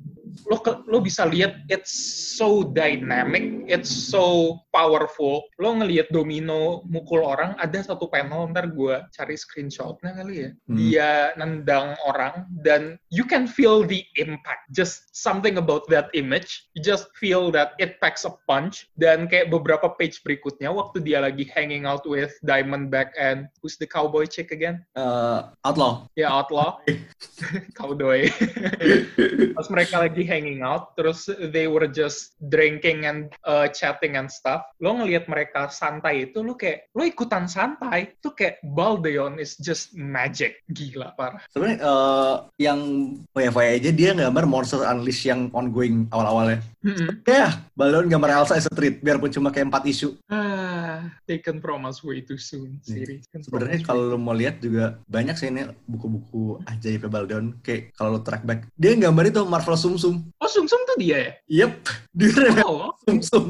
lo 0.50 0.58
ke- 0.60 0.82
lo 0.90 0.98
bisa 1.00 1.24
lihat 1.24 1.62
it's 1.70 1.94
so 2.36 2.66
dynamic 2.66 3.64
it's 3.70 3.88
so 3.88 4.58
powerful 4.74 5.13
lo 5.20 5.70
ngelihat 5.78 6.10
Domino 6.10 6.86
mukul 6.88 7.22
orang 7.26 7.54
ada 7.60 7.80
satu 7.84 8.08
panel 8.10 8.50
ntar 8.50 8.72
gue 8.72 9.02
cari 9.14 9.36
screenshotnya 9.38 10.12
kali 10.16 10.36
ya. 10.36 10.50
Hmm. 10.68 10.78
dia 10.78 11.10
nendang 11.36 11.96
orang 12.08 12.48
dan 12.64 12.96
you 13.10 13.28
can 13.28 13.46
feel 13.46 13.84
the 13.86 14.02
impact. 14.18 14.66
Just 14.74 15.14
something 15.14 15.58
about 15.62 15.86
that 15.90 16.10
image. 16.14 16.68
You 16.74 16.82
just 16.82 17.12
feel 17.18 17.54
that 17.54 17.78
it 17.78 18.02
packs 18.02 18.26
a 18.26 18.34
punch. 18.50 18.90
Dan 18.98 19.30
kayak 19.30 19.54
beberapa 19.54 19.92
page 19.94 20.22
berikutnya 20.26 20.74
waktu 20.74 21.04
dia 21.06 21.22
lagi 21.22 21.46
hanging 21.50 21.86
out 21.86 22.04
with 22.08 22.34
Diamondback 22.42 23.14
and 23.20 23.48
who's 23.62 23.78
the 23.78 23.88
cowboy 23.88 24.26
chick 24.26 24.50
again? 24.50 24.82
Eh, 24.98 25.42
Outlaw. 25.68 26.10
ya 26.18 26.32
Outlaw. 26.32 26.82
Cowboy. 27.80 28.30
Pas 29.58 29.68
mereka 29.70 30.02
lagi 30.02 30.24
hanging 30.26 30.66
out 30.66 30.96
terus 30.98 31.30
they 31.54 31.70
were 31.70 31.86
just 31.86 32.36
drinking 32.50 33.06
and 33.06 33.32
uh, 33.46 33.70
chatting 33.70 34.18
and 34.18 34.28
stuff. 34.28 34.66
Lo 34.82 34.96
ngelihat 35.04 35.26
mereka 35.28 35.68
santai 35.68 36.32
itu 36.32 36.40
lo 36.40 36.56
kayak 36.56 36.88
lo 36.96 37.04
ikutan 37.04 37.46
santai 37.46 38.16
itu 38.16 38.32
kayak 38.32 38.64
Baldeon 38.64 39.38
is 39.38 39.60
just 39.60 39.92
magic 39.94 40.64
gila 40.72 41.12
parah 41.14 41.44
Sebenarnya 41.52 41.78
eh, 41.84 42.36
yang 42.58 42.80
FYI 43.30 43.84
aja 43.84 43.92
dia 43.92 44.12
gambar 44.14 44.46
Monster 44.48 44.88
Unleashed 44.88 45.28
yang 45.28 45.52
ongoing 45.52 46.08
awal-awalnya. 46.10 46.64
Mm-mm. 46.80 47.24
Ya, 47.24 47.64
Balon 47.74 48.08
gambar 48.08 48.44
Elsa 48.44 48.56
as 48.56 48.68
a 48.68 48.74
treat 48.74 49.00
biarpun 49.00 49.32
cuma 49.32 49.50
kayak 49.50 49.72
empat 49.72 49.84
isu. 49.88 50.20
Ah, 50.28 51.08
taken 51.24 51.60
from 51.60 51.84
us 51.84 52.04
way 52.04 52.20
too 52.20 52.36
soon 52.36 52.80
Hmm. 52.84 53.00
series. 53.00 53.24
From 53.32 53.44
Sebenarnya 53.44 53.80
kalau 53.84 54.12
lo 54.12 54.18
mau 54.18 54.36
lihat 54.36 54.60
juga 54.60 55.00
banyak 55.08 55.36
sih 55.36 55.48
ini 55.48 55.68
buku-buku 55.88 56.60
ajaib 56.68 57.08
Baldeon. 57.08 57.60
Kayak 57.60 57.96
kalau 57.96 58.16
lo 58.16 58.22
track 58.22 58.44
back, 58.44 58.68
dia 58.76 58.96
gambar 58.96 59.32
itu 59.32 59.42
Marvel 59.44 59.76
Sum 59.76 59.96
Sum. 59.96 60.16
Oh, 60.40 60.50
Sum 60.50 60.68
Sum 60.68 60.80
tuh 60.84 60.98
dia 61.00 61.18
ya? 61.18 61.32
Yep, 61.68 61.72
dia 62.20 62.32
Oh, 62.64 62.92
Sum 63.04 63.20
Sum. 63.24 63.46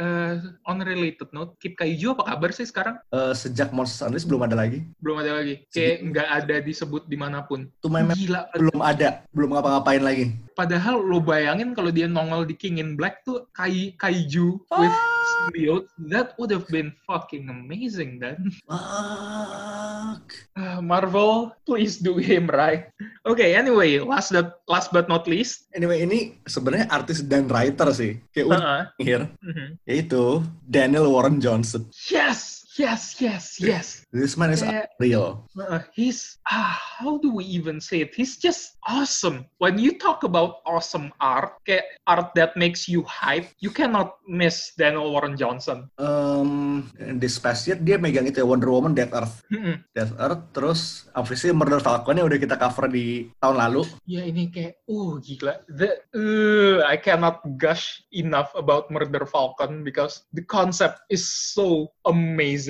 Eh, 0.00 0.34
on 0.68 0.78
related 0.80 1.28
note, 1.32 1.56
Kip 1.60 1.76
Kaiju 1.76 2.16
apa 2.16 2.34
kabar 2.34 2.50
sih 2.52 2.66
sekarang? 2.68 2.96
Eh, 3.12 3.34
sejak 3.36 3.70
Monster 3.70 4.08
Unleashed 4.08 4.28
belum 4.28 4.42
ada 4.44 4.56
lagi. 4.56 4.84
Belum 5.00 5.20
ada 5.20 5.40
lagi. 5.40 5.64
Kayak 5.72 5.96
nggak 6.10 6.28
ada 6.28 6.54
disebut 6.60 7.02
di 7.08 7.16
mana 7.16 7.44
pun. 7.44 7.68
Tuh 7.80 7.90
meme 7.92 8.16
Gila. 8.16 8.50
belum 8.56 8.80
ada, 8.80 9.24
belum 9.32 9.50
ngapa-ngapain 9.56 10.02
lagi. 10.02 10.24
Padahal 10.54 11.02
lo 11.02 11.18
bayangin 11.18 11.74
kalau 11.74 11.90
dia 11.90 12.06
nongol 12.06 12.46
di 12.46 12.54
King 12.54 12.78
in 12.78 12.94
Black 12.94 13.26
tuh 13.26 13.50
kai, 13.50 13.94
kaiju 13.98 14.62
with 14.70 14.96
symbiote, 15.24 15.90
that 16.10 16.38
would 16.38 16.54
have 16.54 16.66
been 16.70 16.94
fucking 17.04 17.50
amazing 17.50 18.22
then. 18.22 18.48
Fuck. 18.64 20.26
Ah, 20.54 20.78
Marvel, 20.80 21.52
please 21.66 21.98
do 21.98 22.16
him 22.16 22.46
right. 22.48 22.88
Okay, 23.26 23.58
anyway, 23.58 23.98
last 23.98 24.30
that 24.30 24.62
last 24.70 24.94
but 24.94 25.10
not 25.10 25.26
least, 25.26 25.64
Anyway, 25.74 26.06
ini 26.06 26.38
sebenarnya 26.46 26.86
artis 26.86 27.18
dan 27.26 27.50
writer 27.50 27.90
sih. 27.90 28.22
Kayak 28.30 28.46
unik 28.54 28.62
uh, 28.62 28.82
here, 29.02 29.26
mhm. 29.42 29.66
yaitu 29.82 30.38
Daniel 30.62 31.10
Warren 31.10 31.42
Johnson. 31.42 31.90
yes, 32.06 32.63
yes, 32.78 33.18
yes, 33.20 33.58
yes. 33.60 34.06
This 34.10 34.34
man 34.34 34.50
is 34.50 34.62
Kayak- 34.62 34.90
real. 34.98 35.46
Uh, 35.54 35.82
he's 35.94 36.38
ah, 36.46 36.74
how 36.74 37.18
do 37.18 37.30
we 37.34 37.44
even 37.46 37.78
say 37.78 38.02
it? 38.02 38.14
He's 38.14 38.38
just 38.38 38.78
awesome. 38.86 39.46
When 39.58 39.78
you 39.78 39.98
talk 39.98 40.22
about 40.22 40.62
awesome 40.66 41.14
art, 41.18 41.58
kayak 41.66 41.86
art 42.06 42.34
that 42.34 42.54
makes 42.58 42.86
you 42.90 43.02
hype, 43.06 43.46
you 43.62 43.70
cannot 43.70 44.18
miss 44.26 44.74
Daniel 44.74 45.14
Warren 45.14 45.38
Johnson. 45.38 45.90
Um, 45.98 46.90
this 47.18 47.38
past 47.38 47.66
year 47.70 47.78
dia 47.78 47.98
megang 47.98 48.26
itu 48.26 48.42
ya, 48.42 48.46
Wonder 48.46 48.70
Woman, 48.70 48.94
Death 48.94 49.14
Earth. 49.14 49.36
Mm-mm. 49.50 49.82
Death 49.94 50.14
Earth, 50.18 50.42
terus 50.54 50.80
obviously 51.14 51.54
Murder 51.54 51.78
Falcon 51.78 52.18
yang 52.18 52.26
udah 52.26 52.40
kita 52.40 52.56
cover 52.58 52.90
di 52.90 53.30
tahun 53.38 53.58
lalu. 53.58 53.86
Ya 54.06 54.22
ini 54.26 54.50
kayak, 54.50 54.82
uh 54.90 55.18
gila. 55.22 55.62
The, 55.70 56.02
uh, 56.14 56.78
I 56.86 56.98
cannot 56.98 57.42
gush 57.58 58.02
enough 58.14 58.50
about 58.58 58.90
Murder 58.90 59.26
Falcon 59.26 59.82
because 59.82 60.26
the 60.34 60.42
concept 60.42 61.02
is 61.10 61.26
so 61.26 61.90
amazing 62.06 62.63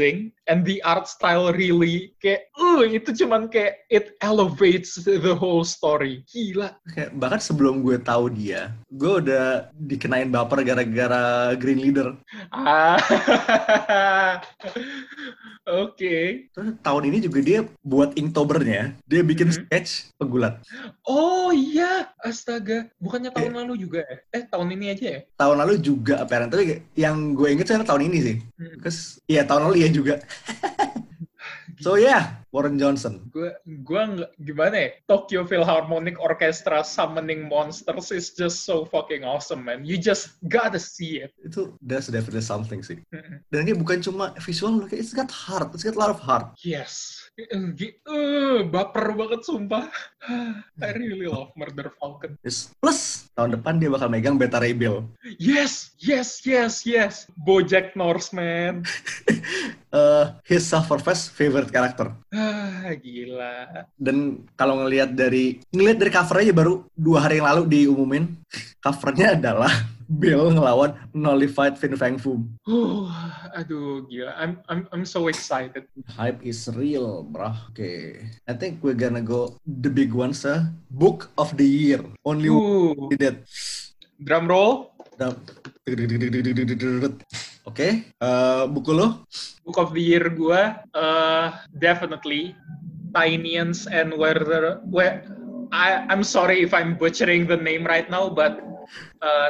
and 0.49 0.65
the 0.65 0.81
art 0.83 1.07
style 1.07 1.53
really 1.53 2.15
kayak, 2.19 2.49
uh 2.57 2.83
itu 2.83 3.13
cuman 3.25 3.47
kayak 3.47 3.85
it 3.89 4.17
elevates 4.21 4.97
the 5.05 5.35
whole 5.37 5.63
story. 5.63 6.25
Gila. 6.29 6.75
Kayak, 6.91 7.11
bahkan 7.17 7.41
sebelum 7.41 7.85
gue 7.85 7.97
tahu 7.99 8.33
dia, 8.33 8.73
gue 8.89 9.13
udah 9.21 9.69
dikenain 9.77 10.29
baper 10.29 10.65
gara-gara 10.65 11.53
Green 11.57 11.81
Leader. 11.81 12.17
Ah, 12.51 12.97
oke. 15.85 16.17
Terus 16.53 16.71
tahun 16.81 17.03
ini 17.13 17.19
juga 17.25 17.39
dia 17.41 17.61
buat 17.83 18.17
Inktobernya, 18.17 18.95
dia 19.05 19.23
bikin 19.23 19.49
Mhm. 19.51 19.57
sketch 19.67 19.91
pegulat. 20.17 20.61
Oh 21.05 21.53
iya, 21.53 21.84
astaga. 22.21 22.89
Bukannya 23.01 23.31
tahun 23.33 23.55
lalu 23.55 23.87
juga 23.89 24.05
ya? 24.05 24.17
Eh, 24.35 24.45
tahun 24.49 24.69
ini 24.75 24.87
aja 24.93 25.07
ya? 25.17 25.21
Tahun 25.39 25.57
lalu 25.57 25.75
juga 25.81 26.25
apparent, 26.25 26.51
tapi 26.53 26.83
yang 26.99 27.33
gue 27.33 27.49
inget 27.53 27.67
sih 27.71 27.81
tahun 27.81 28.03
ini 28.13 28.19
sih. 28.21 28.37
Hmm. 28.61 28.77
Terus, 28.83 28.99
iya 29.31 29.43
tahun 29.45 29.71
lalu 29.71 29.77
ya 29.85 29.89
juga. 29.91 30.15
So 31.83 31.99
yeah, 31.99 32.39
Warren 32.55 32.79
Johnson. 32.79 33.29
gue 33.35 33.51
gue 33.67 34.03
nggak 34.15 34.31
gimana 34.41 34.77
ya 34.79 34.91
Tokyo 35.11 35.43
Philharmonic 35.43 36.17
Orchestra 36.23 36.87
summoning 36.87 37.51
monsters 37.51 38.15
is 38.15 38.31
just 38.31 38.63
so 38.63 38.87
fucking 38.87 39.27
awesome 39.27 39.67
man 39.67 39.83
you 39.83 39.99
just 39.99 40.39
gotta 40.47 40.79
see 40.79 41.19
it 41.27 41.35
Itu 41.43 41.75
that's 41.83 42.07
definitely 42.07 42.47
something 42.47 42.81
sih. 42.81 43.03
Dan 43.51 43.67
ini 43.67 43.75
bukan 43.75 43.99
cuma 44.01 44.31
visual, 44.39 44.87
it's 44.95 45.11
got 45.11 45.29
heart, 45.29 45.75
it's 45.75 45.83
got 45.83 45.99
a 45.99 46.01
lot 46.01 46.15
of 46.15 46.23
heart. 46.23 46.55
yes 46.63 47.24
Eh, 47.35 48.63
baper 48.71 49.11
banget 49.19 49.43
sumpah 49.43 49.91
I 50.79 50.91
really 50.95 51.27
love 51.27 51.51
Murder 51.59 51.91
Falcon 51.99 52.39
Yes. 52.47 52.71
Plus 52.79 53.27
tahun 53.35 53.59
depan 53.59 53.83
dia 53.83 53.91
bakal 53.91 54.07
megang 54.07 54.39
Beta 54.39 54.63
Ray 54.63 54.71
Bill. 54.71 55.03
yes 55.43 55.91
yes 55.99 56.47
yes 56.47 56.87
yes 56.87 57.27
Bojack 57.35 57.99
Norseman 57.99 58.83
Eh, 59.95 60.27
his 60.51 60.67
Sufferfest 60.67 61.31
favorite 61.31 61.71
character. 61.71 62.11
ah 62.35 62.91
gila 62.99 63.87
Dan 63.95 64.43
kalau 64.59 64.83
ngelihat 64.83 65.15
dari 65.15 65.63
ngelihat 65.71 66.03
dari 66.03 66.11
cover 66.11 66.43
aja 66.43 66.51
baru 66.51 66.83
dua 66.95 67.23
hari 67.23 67.39
yang 67.39 67.47
lalu 67.47 67.63
diumumin 67.67 68.27
covernya 68.85 69.39
adalah 69.39 69.71
Bill 70.09 70.53
ngelawan 70.53 70.95
Nullified 71.17 71.81
Fin 71.81 71.97
Fang 71.97 72.17
Foom. 72.21 72.53
uh, 72.69 73.09
aduh 73.57 74.05
gila 74.09 74.33
I'm 74.37 74.61
I'm 74.69 74.85
I'm 74.93 75.05
so 75.09 75.29
excited 75.33 75.89
Hype 76.19 76.43
is 76.45 76.67
real, 76.75 77.23
bro. 77.25 77.55
Oke, 77.71 78.21
I 78.45 78.53
think 78.59 78.83
we're 78.85 78.99
gonna 78.99 79.23
go 79.25 79.57
the 79.65 79.89
big 79.89 80.13
ones, 80.13 80.45
uh, 80.45 80.69
Book 80.91 81.31
of 81.39 81.55
the 81.57 81.65
Year. 81.65 82.03
Only 82.27 82.51
one 82.51 82.61
uh, 82.61 83.09
did 83.15 83.21
that. 83.25 83.37
drum 84.21 84.47
roll 84.51 84.93
Dam- 85.19 85.39
Oke, 87.65 87.81
eh, 87.81 88.63
buku 88.69 88.93
lo? 88.93 89.25
Book 89.65 89.79
of 89.81 89.91
the 89.97 90.03
Year 90.03 90.29
gua 90.29 90.85
uh, 90.93 91.57
definitely 91.73 92.53
Tinians 93.15 93.87
and 93.87 94.13
whether 94.19 94.83
where 94.91 95.25
I 95.75 96.07
I'm 96.09 96.23
sorry 96.23 96.63
if 96.63 96.73
I'm 96.73 96.95
butchering 96.95 97.47
the 97.47 97.57
name 97.57 97.85
right 97.85 98.09
now, 98.09 98.31
but 98.31 98.63
uh, 99.21 99.49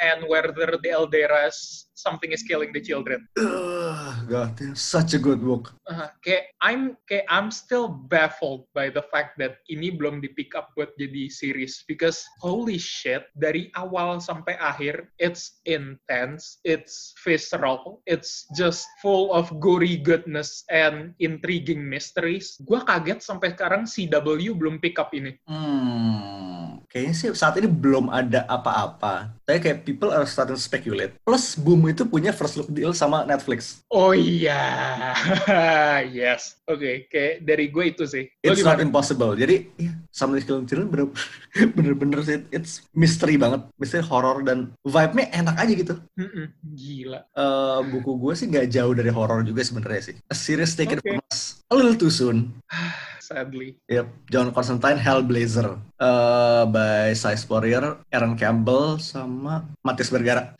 and 0.00 0.24
whether 0.26 0.78
the 0.82 0.90
Elderas 0.98 1.84
something 2.04 2.36
is 2.36 2.44
killing 2.44 2.68
the 2.76 2.84
children. 2.84 3.24
Ugh, 3.40 4.28
God, 4.28 4.60
such 4.76 5.16
a 5.16 5.20
good 5.20 5.40
book. 5.40 5.72
Uh, 5.88 6.12
kayak 6.20 6.52
I'm 6.60 7.00
kayak 7.08 7.24
I'm 7.32 7.48
still 7.48 7.88
baffled 7.88 8.68
by 8.76 8.92
the 8.92 9.00
fact 9.08 9.40
that 9.40 9.64
ini 9.72 9.96
belum 9.96 10.20
di 10.20 10.28
pick 10.36 10.52
up 10.52 10.76
buat 10.76 10.92
jadi 11.00 11.32
series 11.32 11.88
because 11.88 12.20
holy 12.44 12.76
shit 12.76 13.32
dari 13.32 13.72
awal 13.80 14.20
sampai 14.20 14.60
akhir 14.60 15.08
it's 15.16 15.64
intense, 15.64 16.60
it's 16.68 17.16
visceral, 17.24 18.04
it's 18.04 18.44
just 18.52 18.84
full 19.00 19.32
of 19.32 19.48
gory 19.64 19.96
goodness 19.96 20.68
and 20.68 21.16
intriguing 21.24 21.80
mysteries. 21.80 22.60
Gua 22.68 22.84
kaget 22.84 23.24
sampai 23.24 23.56
sekarang 23.56 23.88
CW 23.88 24.52
belum 24.52 24.76
pick 24.84 25.00
up 25.00 25.16
ini. 25.16 25.40
Hmm, 25.48 26.84
kayaknya 26.92 27.14
sih 27.16 27.28
saat 27.32 27.56
ini 27.56 27.70
belum 27.70 28.12
ada 28.12 28.44
apa-apa. 28.50 29.32
Tapi 29.46 29.58
kayak 29.60 29.78
people 29.86 30.10
are 30.12 30.28
starting 30.28 30.56
to 30.56 30.60
speculate. 30.60 31.16
Plus, 31.22 31.54
Boom 31.54 31.86
itu 31.94 32.02
punya 32.04 32.34
first 32.34 32.58
look 32.58 32.66
deal 32.68 32.90
sama 32.90 33.22
Netflix. 33.22 33.86
Oh 33.88 34.10
iya, 34.10 34.58
yes. 36.10 36.58
Oke, 36.66 37.06
kayak 37.06 37.44
dari 37.44 37.70
gue 37.70 37.84
itu 37.92 38.04
sih. 38.04 38.24
Lo 38.42 38.50
It's 38.50 38.60
not 38.60 38.80
gimana? 38.80 38.88
impossible. 38.88 39.32
Jadi, 39.36 39.68
ya, 39.76 39.92
Something 40.10 40.42
Killing 40.42 40.66
Children 40.66 40.88
bener- 40.90 41.14
bener-bener 41.76 42.18
sih, 42.24 42.42
it's 42.50 42.82
mystery 42.90 43.36
banget. 43.36 43.68
Mystery 43.76 44.02
horror 44.02 44.42
dan 44.42 44.72
vibe-nya 44.82 45.30
enak 45.30 45.54
aja 45.54 45.72
gitu. 45.72 45.94
Mm-mm, 46.16 46.46
Gila. 46.74 47.20
Eh, 47.30 47.78
buku 47.88 48.10
gue 48.18 48.32
sih 48.34 48.46
nggak 48.48 48.66
jauh 48.66 48.92
dari 48.92 49.12
horror 49.12 49.44
juga 49.44 49.62
sebenarnya 49.62 50.02
sih. 50.10 50.16
A 50.26 50.34
series 50.34 50.72
taken 50.72 50.98
Oke. 50.98 51.06
from 51.06 51.20
us 51.28 51.62
a 51.68 51.74
little 51.76 51.94
too 51.94 52.10
soon. 52.10 52.50
Sadly. 53.24 53.80
Yep, 53.88 54.28
John 54.28 54.52
Constantine 54.52 55.00
Hellblazer 55.00 55.80
uh, 55.96 56.64
by 56.68 57.16
Cy 57.16 57.40
Spurrier, 57.40 58.04
Aaron 58.12 58.36
Campbell 58.36 59.00
sama 59.00 59.64
Matthias 59.80 60.12
Bergara. 60.12 60.52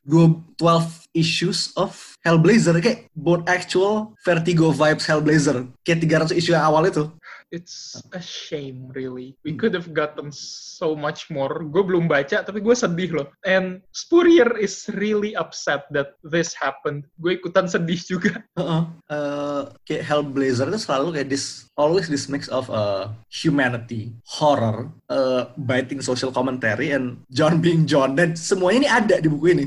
Dua 0.00 0.32
12 0.56 1.00
issues 1.12 1.74
of 1.76 2.16
Hellblazer 2.24 2.76
kayak 2.80 3.08
both 3.16 3.44
actual 3.48 4.12
Vertigo 4.24 4.72
vibes 4.72 5.04
Hellblazer. 5.08 5.68
Kayak 5.84 6.30
300 6.32 6.40
isu 6.40 6.56
yang 6.56 6.64
awal 6.64 6.88
itu. 6.88 7.08
It's 7.50 7.98
a 8.14 8.22
shame, 8.22 8.94
really. 8.94 9.34
We 9.42 9.58
could 9.58 9.74
have 9.74 9.90
gotten 9.90 10.30
so 10.30 10.94
much 10.94 11.26
more. 11.34 11.50
Gue 11.66 11.82
belum 11.82 12.06
baca, 12.06 12.46
tapi 12.46 12.62
gue 12.62 12.74
sedih 12.78 13.10
loh. 13.10 13.26
And 13.42 13.82
Spurrier 13.90 14.54
is 14.54 14.86
really 14.94 15.34
upset 15.34 15.90
that 15.90 16.14
this 16.22 16.54
happened. 16.54 17.10
Gue 17.18 17.42
ikutan 17.42 17.66
sedih 17.66 17.98
juga. 17.98 18.32
Heeh. 18.54 18.82
Uh, 19.10 19.66
kayak 19.90 20.06
Hellblazer 20.06 20.70
itu 20.70 20.86
selalu 20.86 21.18
kayak 21.18 21.28
this 21.34 21.66
always 21.74 22.06
this 22.06 22.30
mix 22.30 22.46
of 22.46 22.70
uh, 22.70 23.10
humanity, 23.26 24.14
horror, 24.22 24.86
uh, 25.10 25.50
biting 25.66 25.98
social 25.98 26.30
commentary, 26.30 26.94
and 26.94 27.18
John 27.34 27.58
being 27.58 27.90
John. 27.90 28.14
Dan 28.14 28.38
semuanya 28.38 28.86
ini 28.86 28.88
ada 28.88 29.16
di 29.18 29.26
buku 29.26 29.50
ini. 29.50 29.66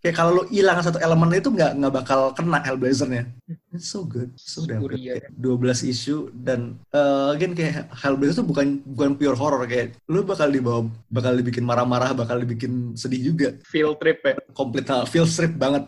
Kayak 0.00 0.16
kalau 0.24 0.30
lo 0.40 0.42
hilang 0.48 0.80
satu 0.80 0.96
elemen 1.04 1.36
itu 1.36 1.52
nggak 1.52 1.84
nggak 1.84 1.94
bakal 2.00 2.32
kena 2.32 2.64
Hellblazernya. 2.64 3.28
It's 3.68 3.92
so 3.92 4.00
good, 4.08 4.32
so 4.40 4.64
damn 4.64 4.80
good. 4.80 4.96
Kayak 4.96 5.28
12 5.36 5.92
isu 5.92 6.32
dan 6.32 6.80
uh, 6.88 7.36
again 7.36 7.52
kayak 7.52 7.92
Hellblazer 7.92 8.40
itu 8.40 8.44
bukan 8.48 8.80
bukan 8.80 9.10
pure 9.12 9.36
horror 9.36 9.60
kayak 9.68 9.92
lo 10.08 10.24
bakal 10.24 10.48
dibawa 10.48 10.88
bakal 11.12 11.36
dibikin 11.36 11.68
marah-marah, 11.68 12.16
bakal 12.16 12.40
dibikin 12.40 12.96
sedih 12.96 13.28
juga. 13.28 13.52
Field 13.68 14.00
trip 14.00 14.24
ya. 14.24 14.40
Complete 14.56 14.88
uh, 14.88 15.04
feel 15.04 15.28
strip 15.28 15.52
banget. 15.60 15.84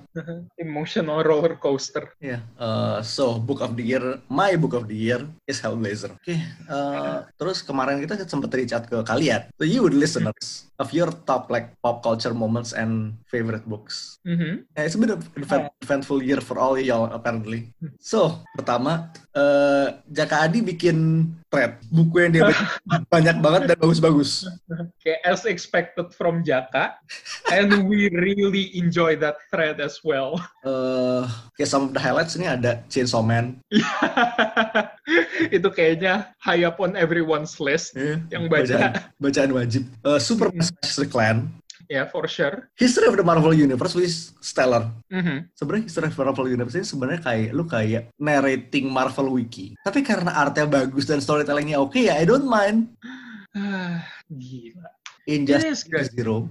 Emotional 0.61 1.25
roller 1.25 1.57
coaster. 1.57 2.13
Yeah. 2.21 2.45
Uh, 2.61 3.01
so 3.01 3.41
book 3.41 3.65
of 3.65 3.73
the 3.81 3.85
year, 3.85 4.21
my 4.29 4.61
book 4.61 4.77
of 4.77 4.85
the 4.85 4.97
year 4.97 5.25
is 5.49 5.57
Hellblazer. 5.57 6.13
Oke. 6.21 6.37
uh, 6.69 7.25
terus 7.41 7.65
kemarin 7.65 7.97
kita 8.05 8.21
sempat 8.29 8.53
reach 8.53 8.77
out 8.77 8.85
ke 8.85 9.01
kalian, 9.09 9.49
to 9.57 9.65
you 9.65 9.89
listeners, 9.89 10.69
of 10.77 10.93
your 10.93 11.09
top 11.25 11.49
like 11.49 11.73
pop 11.81 12.05
culture 12.05 12.37
moments 12.37 12.77
and 12.77 13.17
favorite 13.25 13.65
books. 13.65 14.21
Mhm. 14.29 14.69
Yeah, 14.77 14.85
it's 14.85 15.01
been 15.01 15.17
an 15.17 15.25
event- 15.35 15.73
eventful 15.81 16.21
year 16.21 16.45
for 16.45 16.61
all 16.61 16.77
y'all 16.77 17.09
apparently. 17.09 17.73
So 17.97 18.45
pertama, 18.53 19.09
uh, 19.33 20.05
Jaka 20.13 20.45
Adi 20.45 20.61
bikin 20.61 21.29
thread 21.49 21.81
buku 21.89 22.29
yang 22.29 22.33
dia 22.33 22.43
baca 22.45 22.65
banyak 23.15 23.37
banget 23.41 23.63
dan 23.73 23.77
bagus-bagus. 23.81 24.45
Kayak 25.01 25.21
as 25.25 25.49
expected 25.49 26.13
from 26.13 26.45
Jaka. 26.45 27.01
And 27.49 27.89
we 27.89 28.13
really 28.13 28.69
enjoy 28.77 29.17
that 29.25 29.41
thread 29.49 29.81
as 29.81 30.05
well. 30.05 30.37
Uh, 30.61 31.25
kayak 31.57 31.73
some 31.73 31.89
of 31.89 31.93
the 31.97 32.01
highlights 32.01 32.37
ini 32.37 32.53
ada 32.53 32.85
Chainsaw 32.93 33.25
Man. 33.25 33.65
Itu 35.57 35.73
kayaknya 35.73 36.37
high 36.39 36.63
up 36.69 36.79
on 36.85 36.95
everyone's 36.95 37.57
list. 37.59 37.97
Yeah, 37.97 38.21
Yang 38.29 38.43
baca. 38.53 38.61
bacaan, 38.61 38.93
bacaan 39.19 39.51
wajib. 39.57 39.83
Uh, 40.05 40.21
Superman 40.21 40.63
Smash 40.63 41.01
the 41.01 41.09
Clan. 41.09 41.49
Ya, 41.91 42.07
for 42.07 42.31
sure. 42.31 42.71
History 42.79 43.11
of 43.11 43.19
the 43.19 43.27
Marvel 43.27 43.51
Universe 43.51 43.99
is 43.99 44.31
stellar. 44.39 44.95
Mhm. 45.11 45.51
Sebenarnya 45.59 45.91
History 45.91 46.07
of 46.07 46.15
the 46.15 46.23
Marvel 46.23 46.47
Universe 46.47 46.79
ini 46.79 46.87
sebenarnya 46.87 47.21
kayak 47.27 47.51
lu 47.51 47.67
kayak 47.67 48.15
narrating 48.15 48.87
Marvel 48.87 49.35
Wiki. 49.35 49.75
Tapi 49.83 50.07
karena 50.07 50.39
artnya 50.39 50.71
bagus 50.71 51.11
dan 51.11 51.19
storytellingnya 51.19 51.83
oke 51.83 51.99
ya 51.99 52.15
I 52.15 52.23
don't 52.23 52.47
mind. 52.47 52.95
Ah, 53.51 54.07
Gila. 54.31 54.87
Injustice. 55.27 56.15
Zero. 56.15 56.47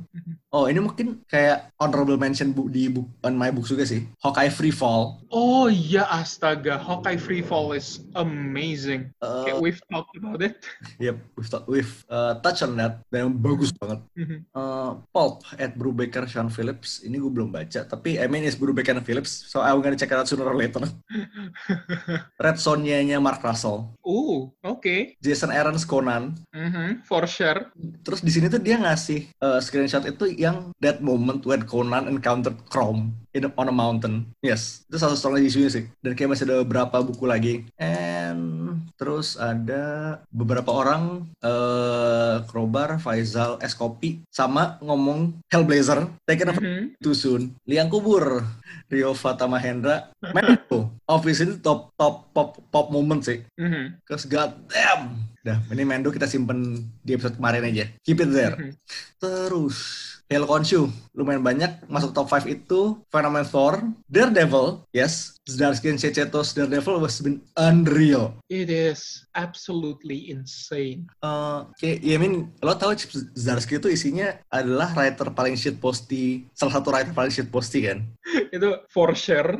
Oh 0.49 0.65
ini 0.65 0.81
mungkin 0.81 1.21
kayak 1.29 1.69
honorable 1.77 2.17
mention 2.17 2.49
bu 2.49 2.73
di 2.73 2.89
book 2.89 3.05
on 3.21 3.38
my 3.38 3.53
books 3.53 3.69
juga 3.69 3.85
sih. 3.85 4.09
Hawkeye 4.17 4.49
Free 4.49 4.73
Fall. 4.73 5.21
Oh 5.29 5.69
iya 5.69 6.09
astaga, 6.09 6.81
Hawkeye 6.81 7.21
Free 7.21 7.45
Fall 7.45 7.77
is 7.77 8.01
amazing. 8.17 9.13
Uh, 9.21 9.45
Kayak 9.45 9.62
we've 9.62 9.81
talked 9.93 10.17
about 10.17 10.41
it. 10.41 10.57
Yep, 10.97 11.21
we've, 11.38 11.49
ta- 11.53 11.65
we've 11.69 11.93
uh, 12.09 12.41
touch 12.41 12.65
on 12.65 12.73
that 12.81 13.05
dan 13.13 13.29
bagus 13.38 13.69
banget. 13.77 14.01
Mhm. 14.17 14.38
Uh, 14.49 14.97
Pulp 15.13 15.45
at 15.55 15.77
Brubaker 15.77 16.25
Sean 16.25 16.49
Phillips. 16.49 17.05
Ini 17.05 17.21
gue 17.21 17.29
belum 17.29 17.53
baca, 17.53 17.85
tapi 17.85 18.17
I 18.17 18.25
mean 18.25 18.41
it's 18.41 18.57
Brubaker 18.57 18.97
and 18.97 19.05
Phillips, 19.05 19.29
so 19.53 19.62
I'm 19.62 19.77
gonna 19.85 19.93
check 19.95 20.09
it 20.09 20.17
out 20.17 20.25
sooner 20.25 20.49
or 20.49 20.57
later. 20.57 20.81
Red 22.41 22.57
Sonja-nya 22.57 23.21
Mark 23.21 23.45
Russell. 23.45 23.93
oh, 24.01 24.49
oke. 24.65 25.13
Jason 25.21 25.53
Aaron's 25.53 25.85
Conan. 25.85 26.33
Mhm, 26.49 27.05
For 27.05 27.29
sure. 27.29 27.69
Terus 28.01 28.25
di 28.25 28.33
sini 28.33 28.49
tuh 28.49 28.57
dia 28.57 28.81
ngasih 28.81 29.29
uh, 29.38 29.62
screenshot 29.62 30.01
itu 30.03 30.38
yang 30.39 30.71
that 30.80 31.04
moment 31.04 31.43
when 31.43 31.67
Conan 31.67 32.08
encountered 32.08 32.56
Chrome 32.65 33.12
in 33.30 33.43
a- 33.43 33.54
on 33.54 33.67
a 33.67 33.75
mountain. 33.75 34.32
Yes, 34.39 34.88
itu 34.88 34.95
satu 34.95 35.36
isunya 35.36 35.67
sih. 35.67 35.84
Dan 35.99 36.15
kayak 36.15 36.32
masih 36.32 36.47
ada 36.47 36.63
beberapa 36.63 37.04
buku 37.04 37.28
lagi. 37.28 37.54
And 37.75 38.39
terus 38.95 39.36
ada 39.36 39.84
beberapa 40.30 40.71
orang 40.71 41.28
uh, 41.39 42.41
Krobar, 42.47 42.97
Faisal, 42.97 43.60
Eskopi 43.60 44.23
sama 44.30 44.80
ngomong 44.80 45.43
Hellblazer, 45.47 46.08
taken 46.23 46.49
over 46.49 46.63
Mhm. 46.63 46.84
too 46.97 47.12
soon. 47.12 47.54
Liang 47.63 47.88
kubur, 47.88 48.41
Rio 48.88 49.12
Fata 49.12 49.43
Mahendra, 49.45 50.10
Mendo. 50.34 50.95
Office 51.04 51.41
ini 51.41 51.60
top 51.60 51.91
top 51.93 52.32
pop 52.32 52.56
pop 52.69 52.88
moment 52.88 53.19
sih. 53.19 53.43
Mhm. 53.56 53.99
Cause 54.04 54.23
god 54.23 54.56
damn. 54.67 55.28
Dah, 55.39 55.56
ini 55.71 55.84
Mendo 55.84 56.10
kita 56.10 56.28
simpen 56.28 56.75
di 56.99 57.15
episode 57.15 57.36
kemarin 57.36 57.63
aja. 57.63 57.88
Keep 58.04 58.19
it 58.19 58.30
there. 58.30 58.56
Mhm. 58.56 58.73
Terus 59.17 59.78
Halo 60.29 60.45
Khonshu, 60.45 60.93
lumayan 61.17 61.41
banyak 61.41 61.89
masuk 61.89 62.13
top 62.13 62.29
5 62.29 62.45
itu 62.53 63.01
Phenomenon 63.09 63.49
Thor, 63.49 63.81
Daredevil, 64.05 64.85
yes, 64.93 65.41
Zdarsky 65.49 65.89
and 65.89 65.97
Chechetos 65.97 66.53
Daredevil 66.53 67.01
was 67.01 67.17
been 67.17 67.41
unreal. 67.57 68.37
It 68.45 68.69
is 68.69 69.25
absolutely 69.33 70.29
insane. 70.29 71.09
Uh, 71.25 71.65
kayak, 71.81 72.05
ya 72.05 72.13
I 72.13 72.21
mean, 72.21 72.53
lo 72.61 72.77
tau 72.77 72.93
Zdarsky 73.33 73.81
itu 73.81 73.89
isinya 73.89 74.37
adalah 74.53 74.93
writer 74.93 75.33
paling 75.33 75.57
shit 75.57 75.81
posti, 75.81 76.45
salah 76.53 76.77
satu 76.77 76.93
writer 76.93 77.09
paling 77.17 77.33
shit 77.33 77.49
posti 77.49 77.89
kan. 77.89 78.05
Itu 78.53 78.85
for 78.93 79.17
sure. 79.17 79.57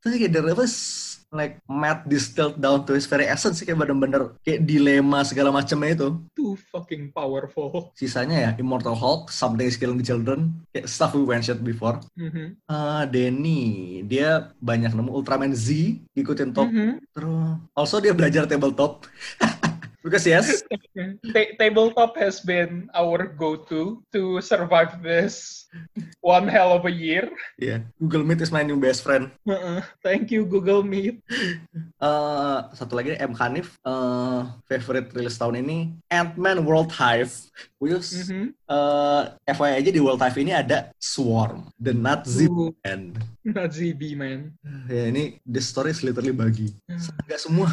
Terus 0.00 0.12
kayak 0.16 0.32
Daredevil 0.32 0.64
is 0.64 1.17
like 1.32 1.60
mad 1.68 2.08
distilled 2.08 2.56
down 2.56 2.84
to 2.88 2.96
his 2.96 3.04
very 3.04 3.28
essence 3.28 3.60
sih 3.60 3.68
kayak 3.68 3.84
bener-bener 3.84 4.32
kayak 4.40 4.64
dilema 4.64 5.20
segala 5.24 5.52
macamnya 5.52 5.92
itu. 5.94 6.08
Too 6.32 6.56
fucking 6.72 7.12
powerful. 7.12 7.92
Sisanya 7.92 8.36
ya 8.38 8.50
Immortal 8.56 8.96
Hulk, 8.96 9.28
Something 9.28 9.68
is 9.68 9.76
Killing 9.76 10.00
the 10.00 10.06
Children, 10.06 10.64
kayak 10.72 10.88
stuff 10.88 11.12
we 11.12 11.24
mentioned 11.28 11.60
before. 11.60 12.00
Mhm. 12.16 12.56
Uh, 12.64 13.04
Denny, 13.08 14.02
dia 14.08 14.52
banyak 14.58 14.92
nemu 14.96 15.12
Ultraman 15.12 15.52
Z, 15.52 16.00
ikutin 16.16 16.56
top. 16.56 16.72
Mhm. 16.72 17.04
Terus, 17.12 17.60
also 17.76 17.96
dia 18.00 18.16
belajar 18.16 18.48
tabletop. 18.48 19.04
Because 19.98 20.24
yes, 20.24 20.62
Ta- 21.34 21.52
tabletop 21.58 22.16
has 22.16 22.40
been 22.40 22.88
our 22.96 23.28
go-to 23.28 24.00
to 24.14 24.40
survive 24.40 25.02
this 25.04 25.67
one 26.20 26.48
hell 26.48 26.72
of 26.72 26.84
a 26.84 26.92
year. 26.92 27.28
yeah, 27.56 27.84
Google 27.98 28.24
Meet 28.24 28.40
is 28.40 28.52
my 28.52 28.62
new 28.62 28.76
best 28.76 29.02
friend. 29.02 29.30
Uh-uh. 29.44 29.82
Thank 30.00 30.30
you 30.30 30.44
Google 30.44 30.82
Meet. 30.82 31.20
Eh, 31.98 32.58
satu 32.72 32.94
lagi 32.94 33.18
M 33.18 33.34
Hanif, 33.34 33.74
eh, 33.82 34.40
favorite 34.66 35.10
rilis 35.12 35.34
tahun 35.34 35.60
ini 35.60 35.98
Ant-Man 36.08 36.62
World 36.62 36.94
Hive. 36.94 37.34
Which 37.78 37.94
is, 37.94 38.26
Mhm. 38.30 38.54
eh, 38.66 39.22
FYI 39.50 39.78
aja 39.82 39.90
di 39.90 40.02
World 40.02 40.22
Hive 40.22 40.38
ini 40.42 40.50
ada 40.54 40.90
Swarm, 40.98 41.70
the 41.78 41.94
Nazi 41.94 42.46
Ooh. 42.46 42.74
Man. 42.82 43.14
Not 43.48 43.72
ZB 43.72 44.12
man. 44.12 44.52
Ya 44.92 45.08
ini 45.08 45.40
the 45.40 45.62
story 45.62 45.88
is 45.90 46.04
literally 46.04 46.36
bagi. 46.36 46.68
Hmm. 46.84 47.00
Enggak 47.24 47.40
semua. 47.40 47.68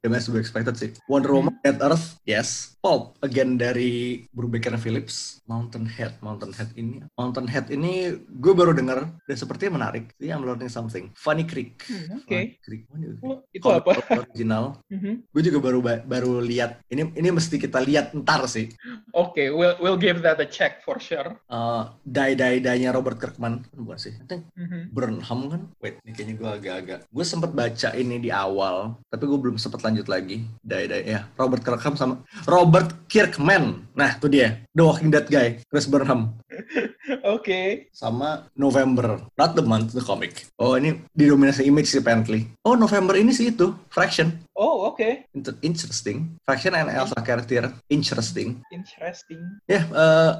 Ya 0.00 0.08
mas 0.08 0.24
gue 0.24 0.40
expected 0.40 0.72
sih. 0.78 0.90
Wonder 1.04 1.36
Woman, 1.36 1.52
Dead 1.60 1.76
Earth, 1.84 2.16
yes. 2.24 2.77
Pulp, 2.88 3.20
again 3.20 3.60
dari 3.60 4.24
Brubaker 4.32 4.80
Phillips. 4.80 5.44
Mountain 5.44 5.84
Head, 5.84 6.16
Mountain 6.20 6.52
Head 6.52 6.72
ini. 6.72 7.04
Mountain 7.12 7.44
Head 7.44 7.68
ini 7.68 8.12
gue 8.16 8.52
baru 8.52 8.72
denger 8.72 9.12
dan 9.24 9.36
sepertinya 9.36 9.76
menarik. 9.76 10.12
Jadi 10.16 10.28
I'm 10.28 10.40
learning 10.40 10.68
something. 10.68 11.08
Funny 11.12 11.44
Creek. 11.44 11.84
Hmm, 11.84 12.20
Oke. 12.20 12.56
Funny 12.56 12.56
Creek. 12.60 12.82
Oh, 13.20 13.44
itu 13.52 13.68
apa? 13.68 13.92
Original. 14.24 14.64
Mhm. 14.88 15.28
Gue 15.28 15.42
juga 15.44 15.58
baru 15.60 15.78
ba- 15.78 16.00
baru 16.00 16.40
lihat. 16.40 16.80
Ini 16.88 17.12
ini 17.12 17.28
mesti 17.28 17.56
kita 17.56 17.76
lihat 17.78 18.16
ntar 18.16 18.48
sih. 18.48 18.72
Oke, 19.12 19.52
we'll 19.52 19.76
we'll 19.78 20.00
give 20.00 20.20
that 20.20 20.36
a 20.36 20.48
check 20.48 20.80
for 20.80 20.96
sure. 20.98 21.36
Uh, 21.46 21.92
die 22.02 22.32
die 22.32 22.56
die 22.58 22.78
nya 22.78 22.90
Robert 22.90 23.20
Kirkman 23.20 23.68
bukan 23.70 23.98
sih? 23.98 24.12
I 24.14 24.24
think 24.24 24.48
Mhm. 24.56 24.90
Burnham 24.90 25.40
kan? 25.46 25.60
Wait, 25.78 26.00
ini 26.02 26.12
kayaknya 26.12 26.34
gue 26.36 26.50
agak-agak. 26.56 27.00
Gue 27.06 27.24
sempet 27.24 27.52
baca 27.52 27.88
ini 27.94 28.16
di 28.16 28.30
awal, 28.30 28.96
tapi 29.06 29.24
gue 29.24 29.38
belum 29.38 29.56
sempet 29.56 29.80
lanjut 29.82 30.08
lagi. 30.08 30.44
Die 30.60 30.84
die 30.86 31.02
ya. 31.06 31.28
Robert 31.36 31.60
Kirkman 31.60 31.96
sama 31.96 32.14
Robert 32.44 32.77
Kirkman. 33.08 33.88
Nah, 33.96 34.14
itu 34.14 34.28
dia. 34.28 34.62
The 34.76 34.82
Walking 34.84 35.10
Dead 35.10 35.26
guy, 35.26 35.58
Chris 35.66 35.88
Burnham. 35.88 36.36
Oke. 37.34 37.88
Sama 37.90 38.46
November, 38.54 39.24
not 39.34 39.56
the 39.56 39.64
month, 39.64 39.96
the 39.96 40.04
comic. 40.04 40.46
Oh, 40.60 40.76
ini 40.76 41.02
didominasi 41.16 41.64
image 41.64 41.88
sih 41.90 41.98
apparently. 41.98 42.46
Oh, 42.62 42.76
November 42.76 43.16
ini 43.16 43.32
sih 43.32 43.50
itu, 43.50 43.72
Fraction. 43.88 44.38
Oh, 44.58 44.90
oke. 44.90 45.30
Inter- 45.32 45.54
Interesting. 45.62 46.34
Fraction 46.42 46.74
and 46.74 46.90
Elsa 46.90 47.14
character, 47.22 47.70
interesting. 47.86 48.58
Interesting. 48.74 49.38
Ya, 49.70 49.86
eh, 49.86 50.32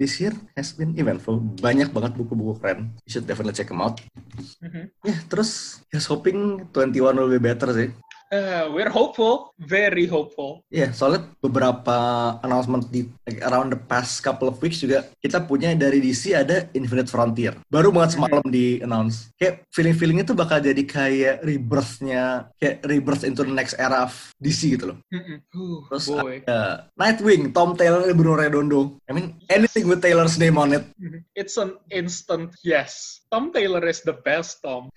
this 0.00 0.16
year 0.16 0.32
has 0.56 0.72
been 0.72 0.96
eventful. 0.96 1.44
Banyak 1.60 1.92
banget 1.92 2.16
buku-buku 2.16 2.56
keren. 2.56 2.96
You 3.04 3.10
should 3.12 3.28
definitely 3.28 3.52
check 3.52 3.68
them 3.68 3.84
out. 3.84 4.00
Mhm. 4.64 4.88
Ya, 5.04 5.16
terus 5.28 5.80
here's 5.92 6.08
hoping 6.08 6.64
21 6.72 7.20
will 7.20 7.28
be 7.28 7.36
better 7.36 7.68
sih. 7.76 7.92
Uh, 8.30 8.70
we're 8.70 8.88
hopeful, 8.94 9.50
very 9.58 10.06
hopeful. 10.06 10.62
Ya, 10.70 10.94
soalnya 10.94 11.26
beberapa 11.42 11.98
announcement 12.46 12.86
di 12.86 13.10
like, 13.26 13.42
around 13.42 13.74
the 13.74 13.80
past 13.90 14.22
couple 14.22 14.46
of 14.46 14.54
weeks 14.62 14.78
juga 14.78 15.10
kita 15.18 15.42
punya 15.42 15.74
dari 15.74 15.98
DC 15.98 16.30
ada 16.38 16.70
Infinite 16.70 17.10
Frontier. 17.10 17.58
Baru 17.66 17.90
banget 17.90 18.14
semalam 18.14 18.46
di 18.46 18.78
announce. 18.86 19.34
Kayak 19.34 19.66
feeling-feelingnya 19.74 20.30
tuh 20.30 20.38
bakal 20.38 20.62
jadi 20.62 20.78
kayak 20.86 21.42
rebirth-nya, 21.42 22.54
kayak 22.54 22.86
rebirth 22.86 23.26
into 23.26 23.42
the 23.42 23.50
next 23.50 23.74
era 23.82 24.06
of 24.06 24.14
DC 24.38 24.78
gitu 24.78 24.94
loh. 24.94 24.98
Mhm. 25.10 25.36
Ooh, 25.58 25.82
Terus 25.90 26.06
boy. 26.06 26.38
ada 26.46 26.86
Nightwing, 26.94 27.50
Tom 27.50 27.74
Taylor, 27.74 28.14
Bruno 28.14 28.38
Redondo. 28.38 29.02
I 29.10 29.12
mean, 29.12 29.42
anything 29.50 29.90
with 29.90 29.98
Taylor's 29.98 30.38
name 30.38 30.54
on 30.54 30.70
it. 30.70 30.86
Mhm. 31.02 31.26
It's 31.34 31.58
an 31.58 31.82
instant 31.90 32.54
yes. 32.62 33.26
Tom 33.30 33.54
Taylor 33.54 33.82
is 33.86 34.02
the 34.02 34.14
best 34.14 34.58
Tom. 34.62 34.90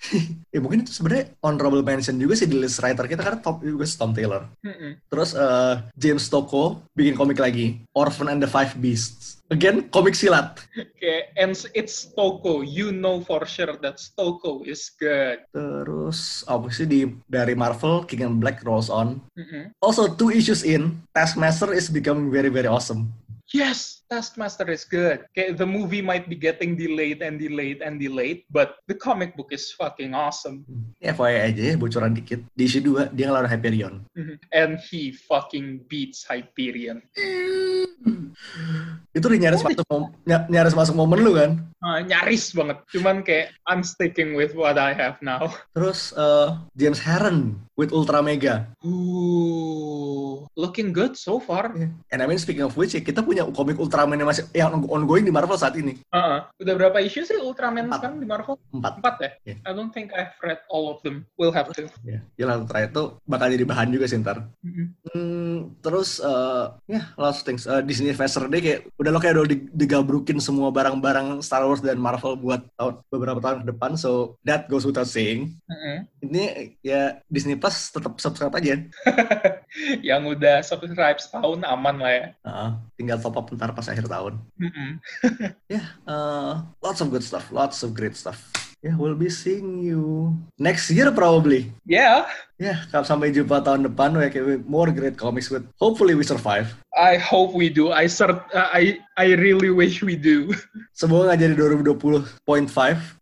Ya 0.50 0.58
mungkin 0.64 0.86
itu 0.86 0.94
sebenarnya 0.94 1.34
honorable 1.46 1.86
mention 1.86 2.18
juga 2.18 2.34
sih 2.34 2.50
di 2.50 2.58
list 2.58 2.82
writer 2.82 3.06
kita 3.06 3.23
karena 3.24 3.40
top 3.40 3.64
juga 3.64 3.88
Tom 3.96 4.12
Taylor. 4.12 4.44
Mhm. 4.62 4.90
Terus 5.08 5.32
eh, 5.34 5.76
James 5.96 6.26
Tocco 6.28 6.84
bikin 6.92 7.16
komik 7.16 7.40
lagi, 7.40 7.82
Orphan 7.96 8.28
and 8.28 8.44
the 8.44 8.50
Five 8.50 8.76
Beasts. 8.78 9.44
Again, 9.54 9.86
komik 9.94 10.18
silat. 10.18 10.66
Okay, 10.74 11.30
and 11.38 11.54
it's 11.78 12.10
Toko. 12.16 12.66
You 12.66 12.90
know 12.90 13.22
for 13.22 13.46
sure 13.46 13.78
that 13.86 14.02
Toko 14.18 14.66
is 14.66 14.90
good. 14.98 15.46
Terus 15.54 16.42
apa 16.50 16.74
sih 16.74 16.90
di 16.90 17.02
dari 17.30 17.54
Marvel, 17.54 18.02
King 18.08 18.26
and 18.26 18.38
Black 18.42 18.66
rolls 18.66 18.90
on. 18.90 19.22
Mhm. 19.38 19.78
Also 19.78 20.10
two 20.10 20.34
issues 20.34 20.66
in, 20.66 20.98
Taskmaster 21.14 21.70
is 21.76 21.92
becoming 21.92 22.34
very 22.34 22.50
very 22.50 22.66
awesome. 22.66 23.14
Yes, 23.54 24.02
Taskmaster 24.14 24.70
is 24.70 24.86
good. 24.86 25.26
Okay, 25.34 25.58
the 25.58 25.66
movie 25.66 26.06
might 26.06 26.30
be 26.30 26.38
getting 26.38 26.78
delayed 26.78 27.26
and 27.26 27.42
delayed 27.42 27.82
and 27.82 27.98
delayed, 27.98 28.46
but 28.54 28.78
the 28.86 28.94
comic 28.94 29.34
book 29.34 29.50
is 29.50 29.74
fucking 29.74 30.14
awesome. 30.14 30.62
Ya 31.02 31.18
FYI 31.18 31.50
aja 31.50 31.62
ya, 31.74 31.76
bocoran 31.82 32.14
dikit. 32.14 32.46
Di 32.54 32.70
issue 32.70 32.86
2, 32.86 33.10
dia 33.10 33.26
ngelawan 33.26 33.50
Hyperion. 33.50 34.06
Mhm. 34.14 34.38
And 34.54 34.78
he 34.78 35.18
fucking 35.26 35.90
beats 35.90 36.22
Hyperion. 36.30 37.02
Itu 39.18 39.26
udah 39.30 39.40
nyaris 39.40 39.62
masuk, 39.62 39.86
mom- 39.90 40.14
ny- 40.26 40.48
nyaris 40.50 40.74
masuk 40.74 40.94
momen 40.98 41.22
lu 41.22 41.34
kan? 41.38 41.52
Uh, 41.84 42.00
nyaris 42.02 42.50
banget. 42.54 42.78
Cuman 42.90 43.22
kayak 43.22 43.54
I'm 43.70 43.82
sticking 43.86 44.34
with 44.34 44.54
what 44.58 44.78
I 44.78 44.94
have 44.94 45.18
now. 45.22 45.54
Terus 45.78 46.14
eh, 46.14 46.50
James 46.74 46.98
Herron 47.02 47.62
with 47.78 47.94
Ultra 47.94 48.22
Mega. 48.26 48.70
Ooh, 48.86 50.50
looking 50.58 50.90
good 50.96 51.14
so 51.14 51.38
far. 51.38 51.74
And 52.10 52.20
I 52.20 52.26
mean 52.26 52.40
speaking 52.42 52.66
of 52.66 52.74
which, 52.74 52.98
ya, 52.98 53.02
kita 53.06 53.22
punya 53.22 53.46
komik 53.54 53.78
Ultraman 54.04 54.20
yang 54.20 54.30
masih 54.36 54.44
yang 54.52 54.76
ongoing 54.92 55.24
di 55.24 55.32
Marvel 55.32 55.56
saat 55.56 55.80
ini. 55.80 55.96
Uh, 56.12 56.44
udah 56.60 56.76
berapa 56.76 57.00
issue 57.00 57.24
sih 57.24 57.40
Ultraman 57.40 57.88
Empat. 57.88 58.04
sekarang 58.04 58.20
di 58.20 58.28
Marvel? 58.28 58.60
Empat. 58.76 59.00
Empat 59.00 59.16
ya? 59.16 59.30
Yeah. 59.48 59.58
I 59.64 59.72
don't 59.72 59.96
think 59.96 60.12
I've 60.12 60.36
read 60.44 60.60
all 60.68 60.92
of 60.92 61.00
them. 61.08 61.24
We'll 61.40 61.56
have 61.56 61.72
to. 61.72 61.88
Ya, 62.04 62.20
ya 62.36 62.52
Ultra 62.52 62.84
itu 62.84 63.16
bakal 63.24 63.56
jadi 63.56 63.64
bahan 63.64 63.96
juga 63.96 64.12
sih 64.12 64.20
ntar. 64.20 64.44
Mhm. 64.60 64.86
Hmm, 65.08 65.56
terus 65.80 66.20
eh, 66.20 66.66
ya 66.92 67.16
lots 67.16 67.40
of 67.40 67.48
things. 67.48 67.64
Eh, 67.64 67.80
Disney 67.88 68.12
Investor 68.12 68.52
Day 68.52 68.60
kayak 68.60 68.80
udah 69.00 69.12
lo 69.16 69.24
kayak 69.24 69.40
udah 69.40 69.48
di- 69.56 69.72
digabrukin 69.72 70.44
semua 70.44 70.68
barang-barang 70.68 71.40
Star 71.40 71.64
Wars 71.64 71.80
dan 71.80 71.96
Marvel 71.96 72.36
buat 72.36 72.60
tahun 72.76 73.00
beberapa 73.08 73.40
tahun 73.40 73.64
ke 73.64 73.72
depan. 73.72 73.96
So 73.96 74.36
that 74.44 74.68
goes 74.68 74.84
without 74.84 75.08
saying. 75.08 75.56
Mhm. 75.72 75.96
Ini 76.28 76.44
ya 76.84 77.24
Disney 77.32 77.56
Plus 77.56 77.88
tetap 77.88 78.20
subscribe 78.20 78.52
aja. 78.52 78.84
Yang 80.04 80.22
udah 80.38 80.56
subscribe 80.62 81.18
setahun 81.18 81.64
aman 81.64 81.96
lah 82.04 82.12
ya. 82.12 82.26
Heeh, 82.44 82.70
tinggal 83.00 83.18
top 83.18 83.40
up 83.40 83.48
ntar 83.50 83.72
pas 83.72 83.83
akhir 83.90 84.08
tahun. 84.08 84.40
Mhm. 84.60 84.90
Ya, 85.74 85.84
eh, 86.08 86.54
lots 86.84 87.00
of 87.02 87.10
good 87.10 87.24
stuff, 87.26 87.50
lots 87.50 87.82
of 87.82 87.96
great 87.96 88.14
stuff. 88.14 88.40
Yeah, 88.84 89.00
we'll 89.00 89.16
be 89.16 89.32
seeing 89.32 89.80
you 89.80 90.36
next 90.60 90.92
year 90.92 91.08
probably. 91.16 91.72
Yeah, 91.88 92.28
Ya, 92.60 92.84
kalau 92.92 93.04
sampai 93.04 93.32
jumpa 93.32 93.60
tahun 93.64 93.88
depan, 93.92 94.16
we 94.16 94.28
with 94.44 94.64
more 94.68 94.88
great 94.92 95.16
comics 95.16 95.52
with 95.52 95.68
hopefully 95.80 96.16
we 96.16 96.24
survive. 96.24 96.72
I 96.96 97.16
hope 97.20 97.52
we 97.52 97.68
do. 97.68 97.92
I 97.92 98.08
cert 98.12 98.40
uh, 98.56 98.72
I 98.72 99.04
I 99.20 99.36
really 99.40 99.68
wish 99.68 100.00
we 100.00 100.16
do. 100.16 100.52
Semoga 101.00 101.36
nggak 101.36 101.40
jadi 101.44 101.56
2020.5. 101.60 102.40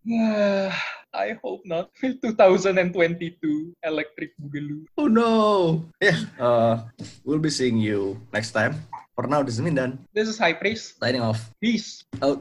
I 1.13 1.36
hope 1.43 1.62
not. 1.67 1.91
2022 2.02 3.76
Electric 3.84 4.32
Boogaloo. 4.39 4.88
Oh 4.97 5.08
no. 5.08 5.84
Yeah, 6.00 6.24
uh, 6.39 6.88
we'll 7.24 7.43
be 7.43 7.52
seeing 7.52 7.78
you 7.78 8.19
next 8.32 8.52
time. 8.52 8.80
For 9.15 9.28
now, 9.28 9.43
this 9.43 9.60
is 9.60 9.62
Mindan. 9.62 10.00
This 10.15 10.32
is 10.32 10.39
High 10.39 10.56
Priest. 10.56 10.97
Signing 11.00 11.21
off. 11.21 11.52
Peace. 11.60 12.08
Out. 12.24 12.39